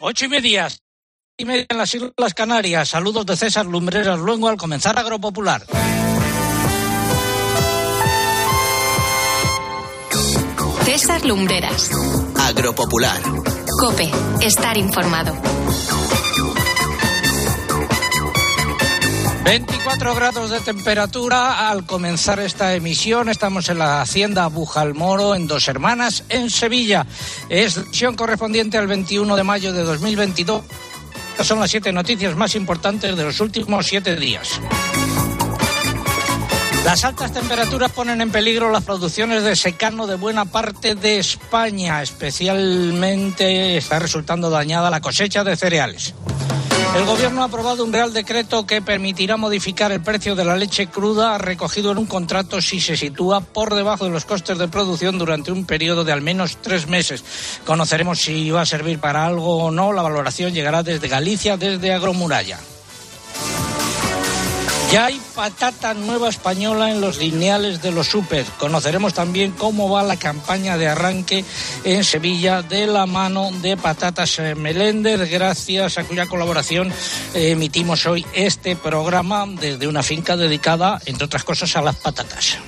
Ocho 0.00 0.24
y 0.26 0.28
media. 0.28 0.68
Y 1.36 1.44
media 1.44 1.66
en 1.68 1.78
las 1.78 1.94
Islas 1.94 2.34
Canarias. 2.34 2.88
Saludos 2.88 3.26
de 3.26 3.36
César 3.36 3.66
Lumbreras 3.66 4.18
luego 4.18 4.48
al 4.48 4.56
comenzar 4.56 4.98
Agropopular. 4.98 5.64
César 10.84 11.24
Lumbreras. 11.24 11.90
Agropopular. 12.38 13.20
Cope. 13.80 14.10
Estar 14.42 14.76
informado. 14.76 15.34
24 19.44 20.14
grados 20.14 20.50
de 20.50 20.60
temperatura 20.60 21.68
al 21.68 21.84
comenzar 21.84 22.40
esta 22.40 22.74
emisión. 22.74 23.28
Estamos 23.28 23.68
en 23.68 23.78
la 23.78 24.00
Hacienda 24.00 24.46
Bujalmoro, 24.46 25.34
en 25.34 25.46
Dos 25.46 25.68
Hermanas, 25.68 26.24
en 26.30 26.48
Sevilla. 26.48 27.06
Es 27.50 27.74
sesión 27.74 28.16
correspondiente 28.16 28.78
al 28.78 28.86
21 28.86 29.36
de 29.36 29.44
mayo 29.44 29.74
de 29.74 29.82
2022. 29.82 30.62
Estas 31.32 31.46
son 31.46 31.60
las 31.60 31.70
siete 31.70 31.92
noticias 31.92 32.34
más 32.36 32.54
importantes 32.54 33.14
de 33.14 33.22
los 33.22 33.38
últimos 33.40 33.86
siete 33.86 34.16
días. 34.16 34.48
Las 36.86 37.04
altas 37.04 37.32
temperaturas 37.32 37.92
ponen 37.92 38.22
en 38.22 38.30
peligro 38.30 38.70
las 38.70 38.84
producciones 38.84 39.42
de 39.42 39.56
secano 39.56 40.06
de 40.06 40.16
buena 40.16 40.46
parte 40.46 40.94
de 40.94 41.18
España. 41.18 42.02
Especialmente 42.02 43.76
está 43.76 43.98
resultando 43.98 44.48
dañada 44.48 44.90
la 44.90 45.02
cosecha 45.02 45.44
de 45.44 45.54
cereales. 45.54 46.14
El 46.94 47.06
Gobierno 47.06 47.42
ha 47.42 47.46
aprobado 47.46 47.84
un 47.84 47.92
Real 47.92 48.12
Decreto 48.12 48.66
que 48.66 48.80
permitirá 48.80 49.36
modificar 49.36 49.90
el 49.90 50.00
precio 50.00 50.36
de 50.36 50.44
la 50.44 50.56
leche 50.56 50.86
cruda 50.86 51.38
recogido 51.38 51.90
en 51.90 51.98
un 51.98 52.06
contrato 52.06 52.62
si 52.62 52.80
se 52.80 52.96
sitúa 52.96 53.40
por 53.40 53.74
debajo 53.74 54.04
de 54.04 54.12
los 54.12 54.24
costes 54.24 54.58
de 54.58 54.68
producción 54.68 55.18
durante 55.18 55.50
un 55.50 55.66
periodo 55.66 56.04
de 56.04 56.12
al 56.12 56.22
menos 56.22 56.58
tres 56.62 56.86
meses. 56.86 57.24
Conoceremos 57.66 58.20
si 58.20 58.48
va 58.52 58.60
a 58.60 58.66
servir 58.66 59.00
para 59.00 59.26
algo 59.26 59.64
o 59.64 59.70
no. 59.72 59.92
La 59.92 60.02
valoración 60.02 60.54
llegará 60.54 60.84
desde 60.84 61.08
Galicia, 61.08 61.56
desde 61.56 61.92
Agromuralla. 61.92 62.60
Ya 64.94 65.06
hay 65.06 65.20
patata 65.34 65.92
nueva 65.92 66.28
española 66.28 66.88
en 66.88 67.00
los 67.00 67.18
lineales 67.18 67.82
de 67.82 67.90
los 67.90 68.06
super. 68.06 68.44
Conoceremos 68.60 69.12
también 69.12 69.50
cómo 69.50 69.90
va 69.90 70.04
la 70.04 70.16
campaña 70.16 70.78
de 70.78 70.86
arranque 70.86 71.44
en 71.82 72.04
Sevilla 72.04 72.62
de 72.62 72.86
la 72.86 73.04
mano 73.04 73.50
de 73.60 73.76
Patatas 73.76 74.38
Melender, 74.56 75.26
gracias 75.26 75.98
a 75.98 76.04
cuya 76.04 76.26
colaboración 76.26 76.92
emitimos 77.34 78.06
hoy 78.06 78.24
este 78.34 78.76
programa 78.76 79.46
desde 79.48 79.88
una 79.88 80.04
finca 80.04 80.36
dedicada, 80.36 81.00
entre 81.06 81.24
otras 81.24 81.42
cosas, 81.42 81.74
a 81.74 81.82
las 81.82 81.96
patatas. 81.96 82.58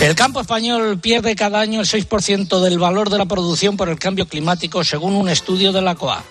El 0.00 0.14
campo 0.14 0.40
español 0.40 0.98
pierde 1.00 1.36
cada 1.36 1.60
año 1.60 1.82
el 1.82 1.86
6% 1.86 2.60
del 2.60 2.78
valor 2.78 3.10
de 3.10 3.18
la 3.18 3.26
producción 3.26 3.76
por 3.76 3.90
el 3.90 3.98
cambio 3.98 4.26
climático, 4.26 4.82
según 4.84 5.16
un 5.16 5.28
estudio 5.28 5.70
de 5.70 5.82
la 5.82 5.96
COA. 5.96 6.24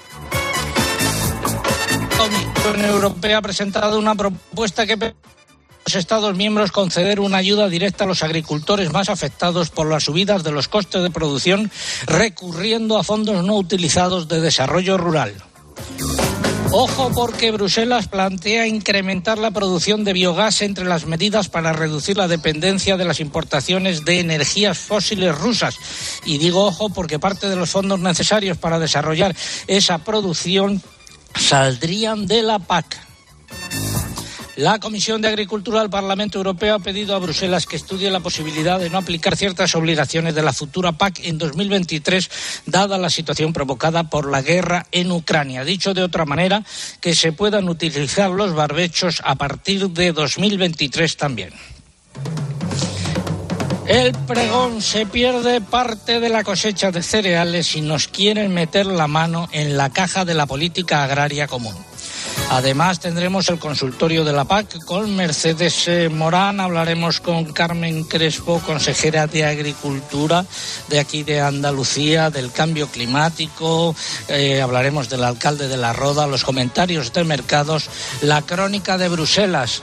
Unión 2.78 2.94
Europea 2.94 3.40
ha 3.40 3.42
presentado 3.42 3.98
una 3.98 4.14
propuesta 4.14 4.86
que 4.86 4.98
permite 4.98 5.28
a 5.28 5.82
los 5.88 5.96
Estados 5.96 6.36
miembros 6.36 6.72
conceder 6.72 7.20
una 7.20 7.38
ayuda 7.38 7.70
directa 7.70 8.04
a 8.04 8.08
los 8.08 8.22
agricultores 8.22 8.94
más 8.94 9.10
afectados 9.10 9.72
por 9.72 9.88
las 9.88 10.04
subidas 10.04 10.44
de 10.44 10.52
los 10.52 10.68
costes 10.68 11.02
de 11.02 11.10
producción, 11.10 11.72
recurriendo 12.06 13.00
a 13.00 13.04
fondos 13.04 13.44
no 13.44 13.56
utilizados 13.56 14.28
de 14.28 14.42
desarrollo 14.42 14.96
rural. 15.00 15.34
Ojo 16.72 17.12
porque 17.16 17.50
Bruselas 17.50 18.08
plantea 18.10 18.68
incrementar 18.68 19.40
la 19.40 19.50
producción 19.50 20.04
de 20.04 20.14
biogás 20.14 20.62
entre 20.62 20.86
las 20.86 21.08
medidas 21.08 21.50
para 21.50 21.74
reducir 21.74 22.16
la 22.16 22.28
dependencia 22.28 22.96
de 22.96 23.06
las 23.06 23.20
importaciones 23.20 24.06
de 24.06 24.20
energías 24.20 24.78
fósiles 24.78 25.36
rusas. 25.36 25.80
Y 26.26 26.38
digo 26.38 26.66
ojo 26.66 26.90
porque 26.90 27.18
parte 27.18 27.50
de 27.50 27.56
los 27.56 27.72
fondos 27.72 28.00
necesarios 28.00 28.60
para 28.60 28.78
desarrollar 28.78 29.36
esa 29.66 29.98
producción 29.98 30.84
saldrían 31.38 32.26
de 32.28 32.44
la 32.44 32.60
PAC. 32.60 33.08
La 34.58 34.80
Comisión 34.80 35.22
de 35.22 35.28
Agricultura 35.28 35.82
del 35.82 35.92
Parlamento 35.92 36.40
Europeo 36.40 36.74
ha 36.74 36.80
pedido 36.80 37.16
a 37.16 37.20
Bruselas 37.20 37.68
que 37.68 37.76
estudie 37.76 38.10
la 38.10 38.22
posibilidad 38.22 38.80
de 38.80 38.90
no 38.90 38.98
aplicar 38.98 39.38
ciertas 39.38 39.76
obligaciones 39.76 40.34
de 40.34 40.42
la 40.42 40.52
futura 40.52 40.94
PAC 40.94 41.20
en 41.26 41.38
2023, 41.38 42.30
dada 42.66 42.98
la 42.98 43.12
situación 43.12 43.54
provocada 43.54 44.10
por 44.10 44.32
la 44.32 44.42
guerra 44.42 44.88
en 44.92 45.12
Ucrania. 45.12 45.64
Dicho 45.64 45.94
de 45.94 46.02
otra 46.02 46.26
manera, 46.26 46.64
que 47.02 47.14
se 47.14 47.34
puedan 47.34 47.70
utilizar 47.70 48.32
los 48.32 48.56
barbechos 48.56 49.22
a 49.24 49.36
partir 49.36 49.92
de 49.92 50.12
2023 50.12 51.18
también. 51.18 51.52
El 53.88 54.12
pregón 54.12 54.82
se 54.82 55.06
pierde 55.06 55.62
parte 55.62 56.20
de 56.20 56.28
la 56.28 56.44
cosecha 56.44 56.92
de 56.92 57.02
cereales 57.02 57.74
y 57.78 57.82
nos 57.82 58.10
quieren 58.10 58.54
meter 58.54 58.86
la 58.86 59.08
mano 59.08 59.48
en 59.54 59.78
la 59.78 59.90
caja 59.92 60.26
de 60.26 60.34
la 60.34 60.46
política 60.46 61.06
agraria 61.06 61.48
común. 61.48 61.74
Además 62.50 63.00
tendremos 63.00 63.50
el 63.50 63.60
consultorio 63.60 64.24
de 64.24 64.34
la 64.34 64.46
PAC 64.46 64.84
con 64.86 65.16
Mercedes 65.16 65.88
eh, 65.88 66.10
Morán, 66.10 66.60
hablaremos 66.60 67.20
con 67.20 67.52
Carmen 67.52 68.06
Crespo, 68.06 68.60
consejera 68.60 69.28
de 69.28 69.46
Agricultura 69.46 70.46
de 70.88 71.00
aquí 71.00 71.24
de 71.24 71.42
Andalucía, 71.42 72.30
del 72.30 72.52
cambio 72.52 72.88
climático, 72.88 73.96
eh, 74.28 74.62
hablaremos 74.62 75.10
del 75.10 75.24
alcalde 75.24 75.68
de 75.68 75.78
la 75.78 75.94
Roda, 75.94 76.28
los 76.28 76.44
comentarios 76.44 77.12
de 77.14 77.24
mercados, 77.24 77.90
la 78.22 78.42
crónica 78.42 78.98
de 78.98 79.10
Bruselas 79.10 79.82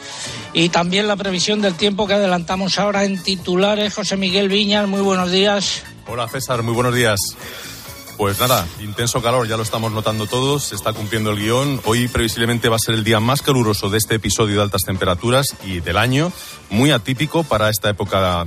y 0.53 0.71
también 0.71 1.07
la 1.07 1.17
previsión 1.17 1.61
del 1.61 1.75
tiempo 1.75 2.07
que 2.07 2.15
adelantamos 2.15 2.79
ahora 2.79 3.05
en 3.05 3.23
titulares. 3.23 3.95
José 3.95 4.17
Miguel 4.17 4.49
Viñas, 4.49 4.89
muy 4.89 5.01
buenos 5.01 5.31
días. 5.31 5.83
Hola 6.07 6.29
César, 6.29 6.63
muy 6.63 6.75
buenos 6.75 6.95
días. 6.95 7.21
Pues 8.17 8.39
nada, 8.39 8.67
intenso 8.81 9.21
calor, 9.21 9.49
ya 9.49 9.57
lo 9.57 9.65
estamos 9.65 9.91
notando 9.91 10.27
todos, 10.27 10.65
se 10.65 10.77
está 10.77 10.93
cumpliendo 10.93 11.31
el 11.31 11.39
guion. 11.39 11.81
Hoy 11.85 12.07
previsiblemente 12.07 12.69
va 12.69 12.77
a 12.77 12.79
ser 12.79 12.95
el 12.95 13.03
día 13.03 13.19
más 13.19 13.43
caluroso 13.43 13.91
de 13.91 13.99
este 13.99 14.15
episodio 14.15 14.57
de 14.57 14.63
altas 14.63 14.83
temperaturas 14.83 15.47
y 15.65 15.81
del 15.81 15.97
año, 15.97 16.33
muy 16.71 16.93
atípico 16.93 17.43
para 17.43 17.71
esta 17.71 17.91
época 17.91 18.47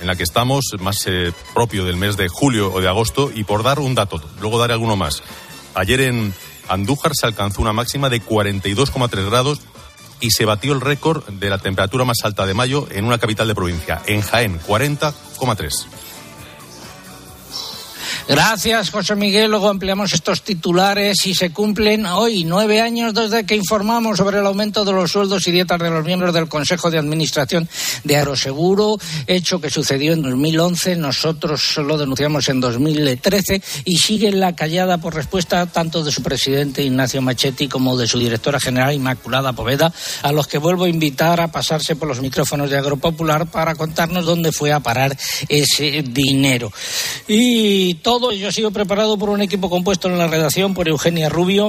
en 0.00 0.06
la 0.06 0.14
que 0.14 0.22
estamos, 0.22 0.64
más 0.80 1.06
eh, 1.06 1.32
propio 1.54 1.86
del 1.86 1.96
mes 1.96 2.18
de 2.18 2.28
julio 2.28 2.70
o 2.70 2.82
de 2.82 2.88
agosto. 2.88 3.30
Y 3.34 3.44
por 3.44 3.62
dar 3.62 3.80
un 3.80 3.94
dato, 3.94 4.22
luego 4.40 4.58
daré 4.58 4.74
alguno 4.74 4.94
más. 4.94 5.22
Ayer 5.74 6.02
en 6.02 6.34
Andújar 6.68 7.12
se 7.14 7.26
alcanzó 7.26 7.62
una 7.62 7.72
máxima 7.72 8.10
de 8.10 8.22
42,3 8.22 9.24
grados 9.24 9.60
y 10.20 10.32
se 10.32 10.44
batió 10.44 10.74
el 10.74 10.82
récord 10.82 11.24
de 11.28 11.48
la 11.48 11.58
temperatura 11.58 12.04
más 12.04 12.18
alta 12.24 12.44
de 12.44 12.52
mayo 12.52 12.86
en 12.90 13.06
una 13.06 13.18
capital 13.18 13.48
de 13.48 13.54
provincia, 13.54 14.02
en 14.06 14.20
Jaén, 14.20 14.60
40,3. 14.60 15.86
Gracias, 18.28 18.90
José 18.90 19.14
Miguel. 19.14 19.50
Luego 19.50 19.70
ampliamos 19.70 20.12
estos 20.12 20.42
titulares 20.42 21.26
y 21.26 21.34
se 21.34 21.48
cumplen 21.48 22.04
hoy 22.04 22.44
nueve 22.44 22.82
años 22.82 23.14
desde 23.14 23.46
que 23.46 23.56
informamos 23.56 24.18
sobre 24.18 24.40
el 24.40 24.44
aumento 24.44 24.84
de 24.84 24.92
los 24.92 25.12
sueldos 25.12 25.48
y 25.48 25.50
dietas 25.50 25.78
de 25.78 25.88
los 25.88 26.04
miembros 26.04 26.34
del 26.34 26.46
Consejo 26.46 26.90
de 26.90 26.98
Administración 26.98 27.66
de 28.04 28.16
Aeroseguro, 28.16 28.98
hecho 29.26 29.62
que 29.62 29.70
sucedió 29.70 30.12
en 30.12 30.20
2011. 30.20 30.96
Nosotros 30.96 31.78
lo 31.78 31.96
denunciamos 31.96 32.50
en 32.50 32.60
2013 32.60 33.62
y 33.86 33.96
sigue 33.96 34.30
la 34.30 34.54
callada 34.54 34.98
por 34.98 35.14
respuesta 35.14 35.64
tanto 35.64 36.04
de 36.04 36.12
su 36.12 36.22
presidente 36.22 36.82
Ignacio 36.82 37.22
Machetti 37.22 37.66
como 37.66 37.96
de 37.96 38.06
su 38.06 38.18
directora 38.18 38.60
general 38.60 38.92
Inmaculada 38.92 39.54
Poveda, 39.54 39.90
a 40.22 40.32
los 40.32 40.46
que 40.46 40.58
vuelvo 40.58 40.84
a 40.84 40.90
invitar 40.90 41.40
a 41.40 41.50
pasarse 41.50 41.96
por 41.96 42.08
los 42.08 42.20
micrófonos 42.20 42.68
de 42.68 42.76
Agropopular 42.76 43.50
para 43.50 43.74
contarnos 43.74 44.26
dónde 44.26 44.52
fue 44.52 44.70
a 44.70 44.80
parar 44.80 45.16
ese 45.48 46.02
dinero. 46.02 46.70
Y 47.26 47.94
todo 47.94 48.17
todo 48.18 48.32
ha 48.48 48.52
sido 48.52 48.72
preparado 48.72 49.16
por 49.16 49.30
un 49.30 49.42
equipo 49.42 49.70
compuesto 49.70 50.08
en 50.08 50.18
la 50.18 50.26
redacción 50.26 50.74
por 50.74 50.88
Eugenia 50.88 51.28
Rubio, 51.28 51.68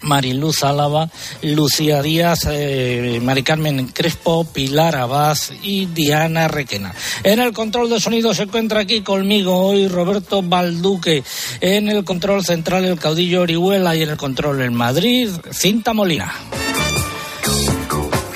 Mariluz 0.00 0.62
Álava, 0.62 1.10
Lucía 1.42 2.00
Díaz, 2.00 2.46
eh, 2.50 3.20
Mari 3.22 3.42
Carmen 3.42 3.88
Crespo, 3.88 4.44
Pilar 4.44 4.96
Abad 4.96 5.36
y 5.62 5.84
Diana 5.86 6.48
Requena. 6.48 6.94
En 7.22 7.38
el 7.38 7.52
control 7.52 7.90
de 7.90 8.00
sonido 8.00 8.32
se 8.32 8.44
encuentra 8.44 8.80
aquí 8.80 9.02
conmigo 9.02 9.58
hoy 9.58 9.88
Roberto 9.88 10.40
Balduque. 10.42 11.22
En 11.60 11.88
el 11.88 12.02
control 12.02 12.42
central 12.44 12.86
el 12.86 12.98
caudillo 12.98 13.42
Orihuela 13.42 13.94
y 13.94 14.02
en 14.02 14.10
el 14.10 14.16
control 14.16 14.62
en 14.62 14.72
Madrid, 14.72 15.28
Cinta 15.52 15.92
Molina. 15.92 16.32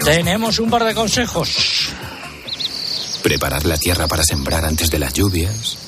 Tenemos 0.04 0.58
un 0.58 0.68
par 0.68 0.84
de 0.84 0.94
consejos. 0.94 1.88
Preparar 3.22 3.64
la 3.64 3.78
tierra 3.78 4.06
para 4.06 4.22
sembrar 4.22 4.66
antes 4.66 4.90
de 4.90 4.98
las 4.98 5.14
lluvias 5.14 5.87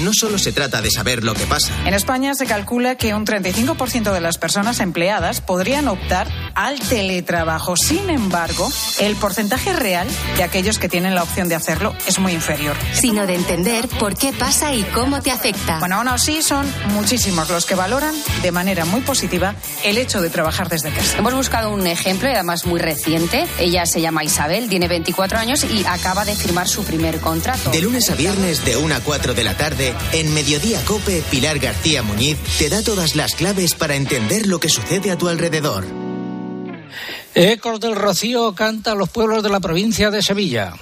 No 0.00 0.12
solo 0.12 0.38
se 0.38 0.52
trata 0.52 0.82
de 0.82 0.90
saber 0.90 1.24
lo 1.24 1.34
que 1.34 1.46
pasa. 1.46 1.72
En 1.86 1.94
España 1.94 2.34
se 2.34 2.46
calcula 2.46 2.96
que 2.96 3.14
un 3.14 3.26
35% 3.26 4.12
de 4.12 4.20
las 4.20 4.38
personas 4.38 4.80
empleadas 4.80 5.40
podrían 5.40 5.88
optar 5.88 6.28
al 6.58 6.80
teletrabajo. 6.80 7.76
Sin 7.76 8.10
embargo, 8.10 8.68
el 8.98 9.14
porcentaje 9.14 9.72
real 9.72 10.08
de 10.36 10.42
aquellos 10.42 10.80
que 10.80 10.88
tienen 10.88 11.14
la 11.14 11.22
opción 11.22 11.48
de 11.48 11.54
hacerlo 11.54 11.94
es 12.08 12.18
muy 12.18 12.32
inferior. 12.32 12.76
Sino 12.94 13.28
de 13.28 13.36
entender 13.36 13.86
por 13.86 14.16
qué 14.16 14.32
pasa 14.32 14.74
y 14.74 14.82
cómo 14.82 15.22
te 15.22 15.30
afecta. 15.30 15.78
Bueno, 15.78 15.96
aún 15.96 16.08
así 16.08 16.42
son 16.42 16.66
muchísimos 16.94 17.48
los 17.48 17.64
que 17.64 17.76
valoran 17.76 18.12
de 18.42 18.50
manera 18.50 18.84
muy 18.84 19.02
positiva 19.02 19.54
el 19.84 19.98
hecho 19.98 20.20
de 20.20 20.30
trabajar 20.30 20.68
desde 20.68 20.90
casa. 20.90 21.18
Hemos 21.18 21.32
buscado 21.32 21.72
un 21.72 21.86
ejemplo, 21.86 22.28
y 22.28 22.32
además 22.32 22.66
muy 22.66 22.80
reciente. 22.80 23.46
Ella 23.60 23.86
se 23.86 24.00
llama 24.00 24.24
Isabel, 24.24 24.68
tiene 24.68 24.88
24 24.88 25.38
años 25.38 25.62
y 25.62 25.84
acaba 25.86 26.24
de 26.24 26.34
firmar 26.34 26.66
su 26.66 26.82
primer 26.82 27.20
contrato. 27.20 27.70
De 27.70 27.80
lunes 27.80 28.10
a 28.10 28.16
viernes 28.16 28.64
de 28.64 28.76
1 28.76 28.96
a 28.96 29.00
4 29.00 29.32
de 29.32 29.44
la 29.44 29.56
tarde, 29.56 29.94
en 30.12 30.34
Mediodía 30.34 30.84
Cope, 30.84 31.22
Pilar 31.30 31.60
García 31.60 32.02
Muñiz 32.02 32.36
te 32.58 32.68
da 32.68 32.82
todas 32.82 33.14
las 33.14 33.36
claves 33.36 33.74
para 33.74 33.94
entender 33.94 34.48
lo 34.48 34.58
que 34.58 34.68
sucede 34.68 35.12
a 35.12 35.16
tu 35.16 35.28
alrededor. 35.28 36.07
Ecos 37.34 37.80
del 37.80 37.94
Rocío 37.94 38.54
canta 38.54 38.92
a 38.92 38.94
los 38.94 39.10
pueblos 39.10 39.42
de 39.42 39.50
la 39.50 39.60
provincia 39.60 40.10
de 40.10 40.22
Sevilla. 40.22 40.74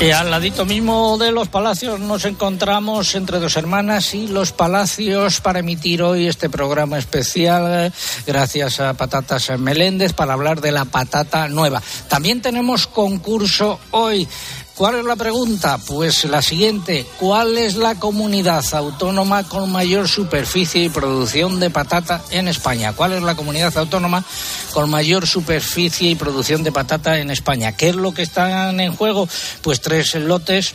Y 0.00 0.12
al 0.12 0.30
ladito 0.30 0.64
mismo 0.64 1.18
de 1.18 1.30
los 1.30 1.48
palacios 1.48 2.00
nos 2.00 2.24
encontramos 2.24 3.14
entre 3.14 3.38
dos 3.38 3.58
hermanas 3.58 4.14
y 4.14 4.28
los 4.28 4.50
palacios 4.50 5.42
para 5.42 5.58
emitir 5.58 6.02
hoy 6.02 6.26
este 6.26 6.48
programa 6.48 6.98
especial 6.98 7.92
gracias 8.26 8.80
a 8.80 8.94
Patatas 8.94 9.50
Meléndez 9.58 10.14
para 10.14 10.32
hablar 10.32 10.62
de 10.62 10.72
la 10.72 10.86
patata 10.86 11.48
nueva. 11.48 11.82
También 12.08 12.40
tenemos 12.40 12.86
concurso 12.86 13.78
hoy. 13.90 14.26
¿Cuál 14.80 14.94
es 14.94 15.04
la 15.04 15.16
pregunta? 15.16 15.76
Pues 15.76 16.24
la 16.24 16.40
siguiente. 16.40 17.04
¿Cuál 17.18 17.58
es 17.58 17.76
la 17.76 17.96
comunidad 17.96 18.64
autónoma 18.72 19.46
con 19.46 19.70
mayor 19.70 20.08
superficie 20.08 20.84
y 20.84 20.88
producción 20.88 21.60
de 21.60 21.68
patata 21.68 22.22
en 22.30 22.48
España? 22.48 22.94
¿Cuál 22.94 23.12
es 23.12 23.22
la 23.22 23.34
comunidad 23.34 23.76
autónoma 23.76 24.24
con 24.72 24.88
mayor 24.88 25.26
superficie 25.26 26.08
y 26.08 26.14
producción 26.14 26.62
de 26.62 26.72
patata 26.72 27.18
en 27.18 27.30
España? 27.30 27.76
¿Qué 27.76 27.90
es 27.90 27.94
lo 27.94 28.14
que 28.14 28.22
están 28.22 28.80
en 28.80 28.96
juego? 28.96 29.28
Pues 29.60 29.82
tres 29.82 30.14
lotes 30.14 30.74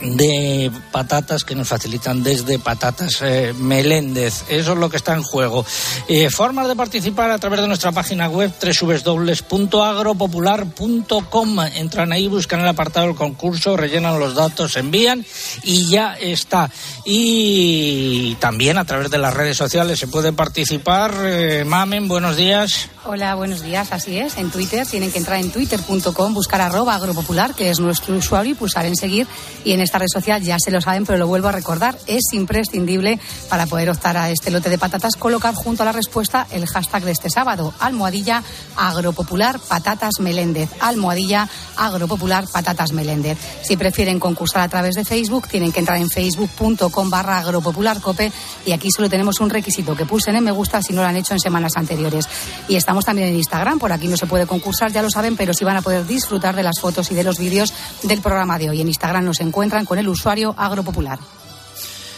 de 0.00 0.70
patatas 0.92 1.44
que 1.44 1.54
nos 1.54 1.68
facilitan 1.68 2.22
desde 2.22 2.58
Patatas 2.58 3.18
eh, 3.22 3.54
Meléndez. 3.58 4.44
Eso 4.48 4.72
es 4.72 4.78
lo 4.78 4.90
que 4.90 4.96
está 4.96 5.14
en 5.14 5.22
juego. 5.22 5.64
Eh, 6.08 6.28
formas 6.30 6.66
de 6.68 6.76
participar 6.76 7.30
a 7.30 7.38
través 7.38 7.60
de 7.60 7.68
nuestra 7.68 7.92
página 7.92 8.28
web 8.28 8.52
www.agropopular.com. 8.60 11.60
Entran 11.74 12.12
ahí, 12.12 12.28
buscan 12.28 12.60
el 12.60 12.68
apartado 12.68 13.06
del 13.06 13.16
concurso, 13.16 13.74
rellenan 13.76 14.18
los 14.18 14.34
datos, 14.34 14.76
envían 14.76 15.24
y 15.62 15.88
ya 15.88 16.14
está. 16.14 16.70
Y 17.04 18.34
también 18.36 18.78
a 18.78 18.84
través 18.84 19.10
de 19.10 19.18
las 19.18 19.34
redes 19.34 19.56
sociales 19.56 19.98
se 19.98 20.06
puede 20.08 20.32
participar. 20.32 21.14
Eh, 21.22 21.64
Mamen, 21.64 22.08
buenos 22.08 22.36
días. 22.36 22.88
Hola, 23.06 23.34
buenos 23.34 23.62
días, 23.62 23.92
así 23.92 24.18
es. 24.18 24.38
En 24.38 24.50
Twitter 24.50 24.86
tienen 24.86 25.12
que 25.12 25.18
entrar 25.18 25.38
en 25.38 25.50
twitter.com, 25.50 26.32
buscar 26.32 26.62
arroba 26.62 26.94
agropopular, 26.94 27.54
que 27.54 27.68
es 27.68 27.78
nuestro 27.78 28.16
usuario, 28.16 28.52
y 28.52 28.54
pulsar 28.54 28.86
en 28.86 28.96
seguir. 28.96 29.26
Y 29.62 29.72
en 29.72 29.82
esta 29.84 29.98
red 29.98 30.08
social 30.12 30.42
ya 30.42 30.58
se 30.58 30.70
lo 30.70 30.80
saben, 30.80 31.06
pero 31.06 31.18
lo 31.18 31.26
vuelvo 31.26 31.48
a 31.48 31.52
recordar, 31.52 31.98
es 32.06 32.32
imprescindible 32.32 33.18
para 33.48 33.66
poder 33.66 33.90
optar 33.90 34.16
a 34.16 34.30
este 34.30 34.50
lote 34.50 34.70
de 34.70 34.78
patatas 34.78 35.16
colocar 35.16 35.54
junto 35.54 35.82
a 35.82 35.86
la 35.86 35.92
respuesta 35.92 36.46
el 36.50 36.66
hashtag 36.66 37.04
de 37.04 37.12
este 37.12 37.30
sábado, 37.30 37.72
almohadilla 37.78 38.42
agropopular 38.76 39.58
patatas 39.60 40.14
meléndez, 40.20 40.70
almohadilla 40.80 41.48
agropopular 41.76 42.46
patatas 42.52 42.92
meléndez. 42.92 43.38
Si 43.62 43.76
prefieren 43.76 44.20
concursar 44.20 44.62
a 44.62 44.68
través 44.68 44.94
de 44.94 45.04
Facebook, 45.04 45.48
tienen 45.48 45.72
que 45.72 45.80
entrar 45.80 45.98
en 45.98 46.10
facebook.com 46.10 47.10
barra 47.10 47.38
agropopularcope 47.38 48.32
y 48.66 48.72
aquí 48.72 48.88
solo 48.90 49.08
tenemos 49.08 49.40
un 49.40 49.50
requisito, 49.50 49.96
que 49.96 50.06
pulsen 50.06 50.36
en 50.36 50.44
me 50.44 50.52
gusta 50.52 50.82
si 50.82 50.92
no 50.92 51.02
lo 51.02 51.08
han 51.08 51.16
hecho 51.16 51.34
en 51.34 51.40
semanas 51.40 51.72
anteriores. 51.76 52.28
Y 52.68 52.76
estamos 52.76 53.04
también 53.04 53.28
en 53.28 53.36
Instagram, 53.36 53.78
por 53.78 53.92
aquí 53.92 54.08
no 54.08 54.16
se 54.16 54.26
puede 54.26 54.46
concursar, 54.46 54.92
ya 54.92 55.02
lo 55.02 55.10
saben, 55.10 55.36
pero 55.36 55.54
sí 55.54 55.64
van 55.64 55.76
a 55.76 55.82
poder 55.82 56.06
disfrutar 56.06 56.54
de 56.54 56.62
las 56.62 56.80
fotos 56.80 57.10
y 57.10 57.14
de 57.14 57.24
los 57.24 57.38
vídeos 57.38 57.72
del 58.02 58.20
programa 58.20 58.58
de 58.58 58.70
hoy. 58.70 58.80
En 58.80 58.88
Instagram 58.88 59.24
nos 59.24 59.40
encuentran 59.40 59.73
con 59.84 59.98
el 59.98 60.08
usuario 60.08 60.54
agropopular. 60.56 61.18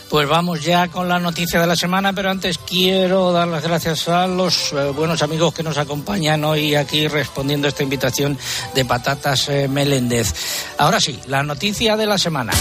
Pues 0.09 0.29
vamos 0.29 0.63
ya 0.63 0.89
con 0.89 1.09
la 1.09 1.19
noticia 1.19 1.61
de 1.61 1.67
la 1.67 1.75
semana, 1.75 2.13
pero 2.13 2.31
antes 2.31 2.59
quiero 2.59 3.33
dar 3.33 3.49
las 3.49 3.63
gracias 3.63 4.09
a 4.09 4.27
los 4.27 4.73
eh, 4.73 4.91
buenos 4.95 5.21
amigos 5.23 5.53
que 5.53 5.65
nos 5.65 5.79
acompañan 5.79 6.45
hoy 6.45 6.77
aquí 6.77 7.09
respondiendo 7.09 7.67
a 7.67 7.71
esta 7.71 7.83
invitación 7.83 8.39
de 8.75 8.85
Patatas 8.85 9.49
eh, 9.49 9.67
Meléndez. 9.69 10.33
Ahora 10.79 11.01
sí, 11.01 11.19
la 11.27 11.43
noticia 11.43 11.97
de 11.97 12.07
la 12.07 12.19
semana. 12.19 12.53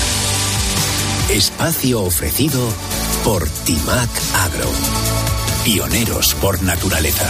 Espacio 1.29 2.01
ofrecido 2.01 2.61
por 3.23 3.47
Timac 3.47 4.09
Agro. 4.33 4.69
Pioneros 5.63 6.33
por 6.35 6.61
naturaleza. 6.63 7.29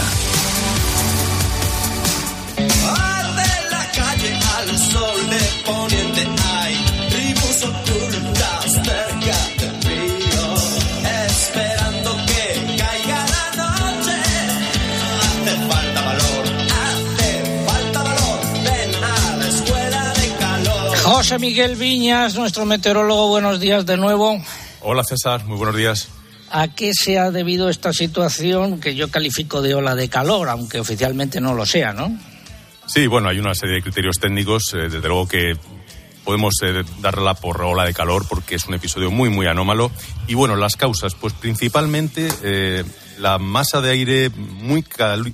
Miguel 21.38 21.76
Viñas, 21.76 22.34
nuestro 22.36 22.64
meteorólogo, 22.64 23.28
buenos 23.28 23.60
días 23.60 23.84
de 23.84 23.96
nuevo. 23.96 24.42
Hola 24.80 25.04
César, 25.04 25.44
muy 25.44 25.58
buenos 25.58 25.76
días. 25.76 26.08
¿A 26.50 26.68
qué 26.68 26.92
se 26.94 27.18
ha 27.18 27.30
debido 27.30 27.68
esta 27.68 27.92
situación 27.92 28.80
que 28.80 28.94
yo 28.94 29.10
califico 29.10 29.60
de 29.60 29.74
ola 29.74 29.94
de 29.94 30.08
calor, 30.08 30.48
aunque 30.48 30.80
oficialmente 30.80 31.40
no 31.40 31.54
lo 31.54 31.66
sea, 31.66 31.92
¿no? 31.92 32.16
Sí, 32.86 33.06
bueno, 33.06 33.28
hay 33.28 33.38
una 33.38 33.54
serie 33.54 33.76
de 33.76 33.82
criterios 33.82 34.18
técnicos, 34.18 34.72
eh, 34.72 34.88
desde 34.88 35.08
luego 35.08 35.28
que 35.28 35.56
podemos 36.24 36.54
eh, 36.62 36.82
darla 37.00 37.34
por 37.34 37.60
ola 37.62 37.84
de 37.84 37.92
calor 37.92 38.26
porque 38.28 38.54
es 38.54 38.66
un 38.66 38.74
episodio 38.74 39.10
muy, 39.10 39.28
muy 39.28 39.46
anómalo. 39.46 39.90
Y 40.26 40.34
bueno, 40.34 40.56
las 40.56 40.76
causas, 40.76 41.14
pues 41.14 41.32
principalmente 41.34 42.28
eh, 42.42 42.84
la 43.18 43.38
masa 43.38 43.80
de 43.80 43.90
aire 43.90 44.30
muy, 44.30 44.84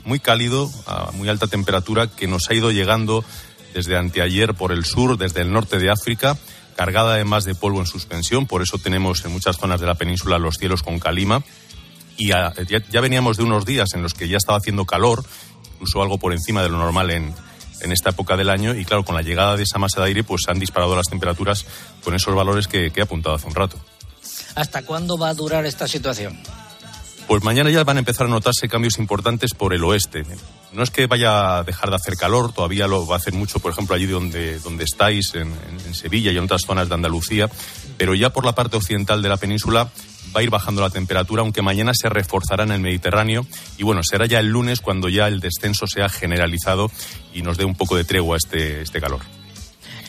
muy 0.05 0.19
cálido, 0.19 0.71
a 0.87 1.11
muy 1.12 1.29
alta 1.29 1.47
temperatura, 1.47 2.09
que 2.09 2.26
nos 2.26 2.49
ha 2.50 2.55
ido 2.55 2.71
llegando 2.71 3.25
desde 3.75 3.97
anteayer 3.97 4.55
por 4.55 4.73
el 4.73 4.85
sur, 4.85 5.19
desde 5.19 5.43
el 5.43 5.52
norte 5.52 5.79
de 5.79 5.91
África, 5.91 6.37
cargada 6.76 7.14
además 7.14 7.45
de 7.45 7.55
polvo 7.55 7.81
en 7.81 7.87
suspensión, 7.87 8.47
por 8.47 8.62
eso 8.62 8.79
tenemos 8.79 9.25
en 9.25 9.33
muchas 9.33 9.57
zonas 9.57 9.81
de 9.81 9.87
la 9.87 9.95
península 9.95 10.38
los 10.38 10.57
cielos 10.57 10.83
con 10.83 10.99
calima. 10.99 11.43
Y 12.17 12.29
ya, 12.29 12.52
ya 12.91 13.00
veníamos 13.00 13.37
de 13.37 13.43
unos 13.43 13.64
días 13.64 13.88
en 13.95 14.02
los 14.02 14.14
que 14.14 14.29
ya 14.29 14.37
estaba 14.37 14.59
haciendo 14.59 14.85
calor, 14.85 15.25
incluso 15.75 16.02
algo 16.02 16.19
por 16.19 16.33
encima 16.33 16.62
de 16.62 16.69
lo 16.69 16.76
normal 16.76 17.11
en, 17.11 17.35
en 17.81 17.93
esta 17.93 18.11
época 18.11 18.37
del 18.37 18.50
año. 18.50 18.75
Y 18.75 18.85
claro, 18.85 19.05
con 19.05 19.14
la 19.14 19.23
llegada 19.23 19.57
de 19.57 19.64
esa 19.64 19.79
masa 19.79 20.00
de 20.00 20.09
aire, 20.09 20.25
pues 20.25 20.43
se 20.45 20.50
han 20.50 20.59
disparado 20.59 20.97
las 20.97 21.07
temperaturas 21.07 21.67
con 22.02 22.14
esos 22.14 22.35
valores 22.35 22.69
que, 22.69 22.91
que 22.91 23.00
he 23.00 23.02
apuntado 23.02 23.35
hace 23.35 23.47
un 23.47 23.55
rato. 23.55 23.79
¿Hasta 24.55 24.83
cuándo 24.83 25.19
va 25.19 25.31
a 25.31 25.35
durar 25.35 25.67
esta 25.67 25.88
situación? 25.88 26.38
Pues 27.26 27.43
mañana 27.43 27.71
ya 27.71 27.85
van 27.85 27.97
a 27.97 28.00
empezar 28.00 28.26
a 28.26 28.31
notarse 28.31 28.69
cambios 28.69 28.99
importantes 28.99 29.55
por 29.55 29.75
el 29.75 29.83
oeste. 29.85 30.25
No 30.73 30.83
es 30.83 30.91
que 30.91 31.07
vaya 31.07 31.59
a 31.59 31.64
dejar 31.64 31.91
de 31.91 31.97
hacer 31.97 32.17
calor, 32.17 32.52
todavía 32.52 32.87
lo 32.87 33.07
va 33.07 33.17
a 33.17 33.19
hacer 33.19 33.35
mucho, 33.35 33.59
por 33.61 33.73
ejemplo, 33.73 33.95
allí 33.95 34.07
donde, 34.07 34.59
donde 34.61 34.85
estáis, 34.85 35.35
en, 35.35 35.52
Sevilla 35.95 36.33
y 36.33 36.38
en 36.38 36.45
otras 36.45 36.62
zonas 36.62 36.88
de 36.88 36.95
Andalucía, 36.95 37.50
pero 37.99 38.14
ya 38.14 38.31
por 38.31 38.47
la 38.47 38.55
parte 38.55 38.79
occidental 38.79 39.21
de 39.21 39.29
la 39.29 39.37
península 39.37 39.91
va 40.35 40.41
a 40.41 40.43
ir 40.43 40.49
bajando 40.49 40.81
la 40.81 40.88
temperatura, 40.88 41.43
aunque 41.43 41.61
mañana 41.61 41.93
se 41.95 42.09
reforzará 42.09 42.64
en 42.64 42.73
el 42.73 42.81
Mediterráneo 42.81 43.47
y 43.76 43.83
bueno, 43.83 44.00
será 44.02 44.25
ya 44.25 44.41
el 44.41 44.49
lunes 44.49 44.81
cuando 44.81 45.11
ya 45.11 45.29
el 45.29 45.41
descenso 45.41 45.87
sea 45.87 46.09
generalizado 46.09 46.91
y 47.35 47.43
nos 47.43 47.59
dé 47.59 47.67
un 47.67 47.75
poco 47.75 47.97
de 47.97 48.05
tregua 48.05 48.38
este, 48.38 48.81
este 48.81 49.00
calor. 49.00 49.21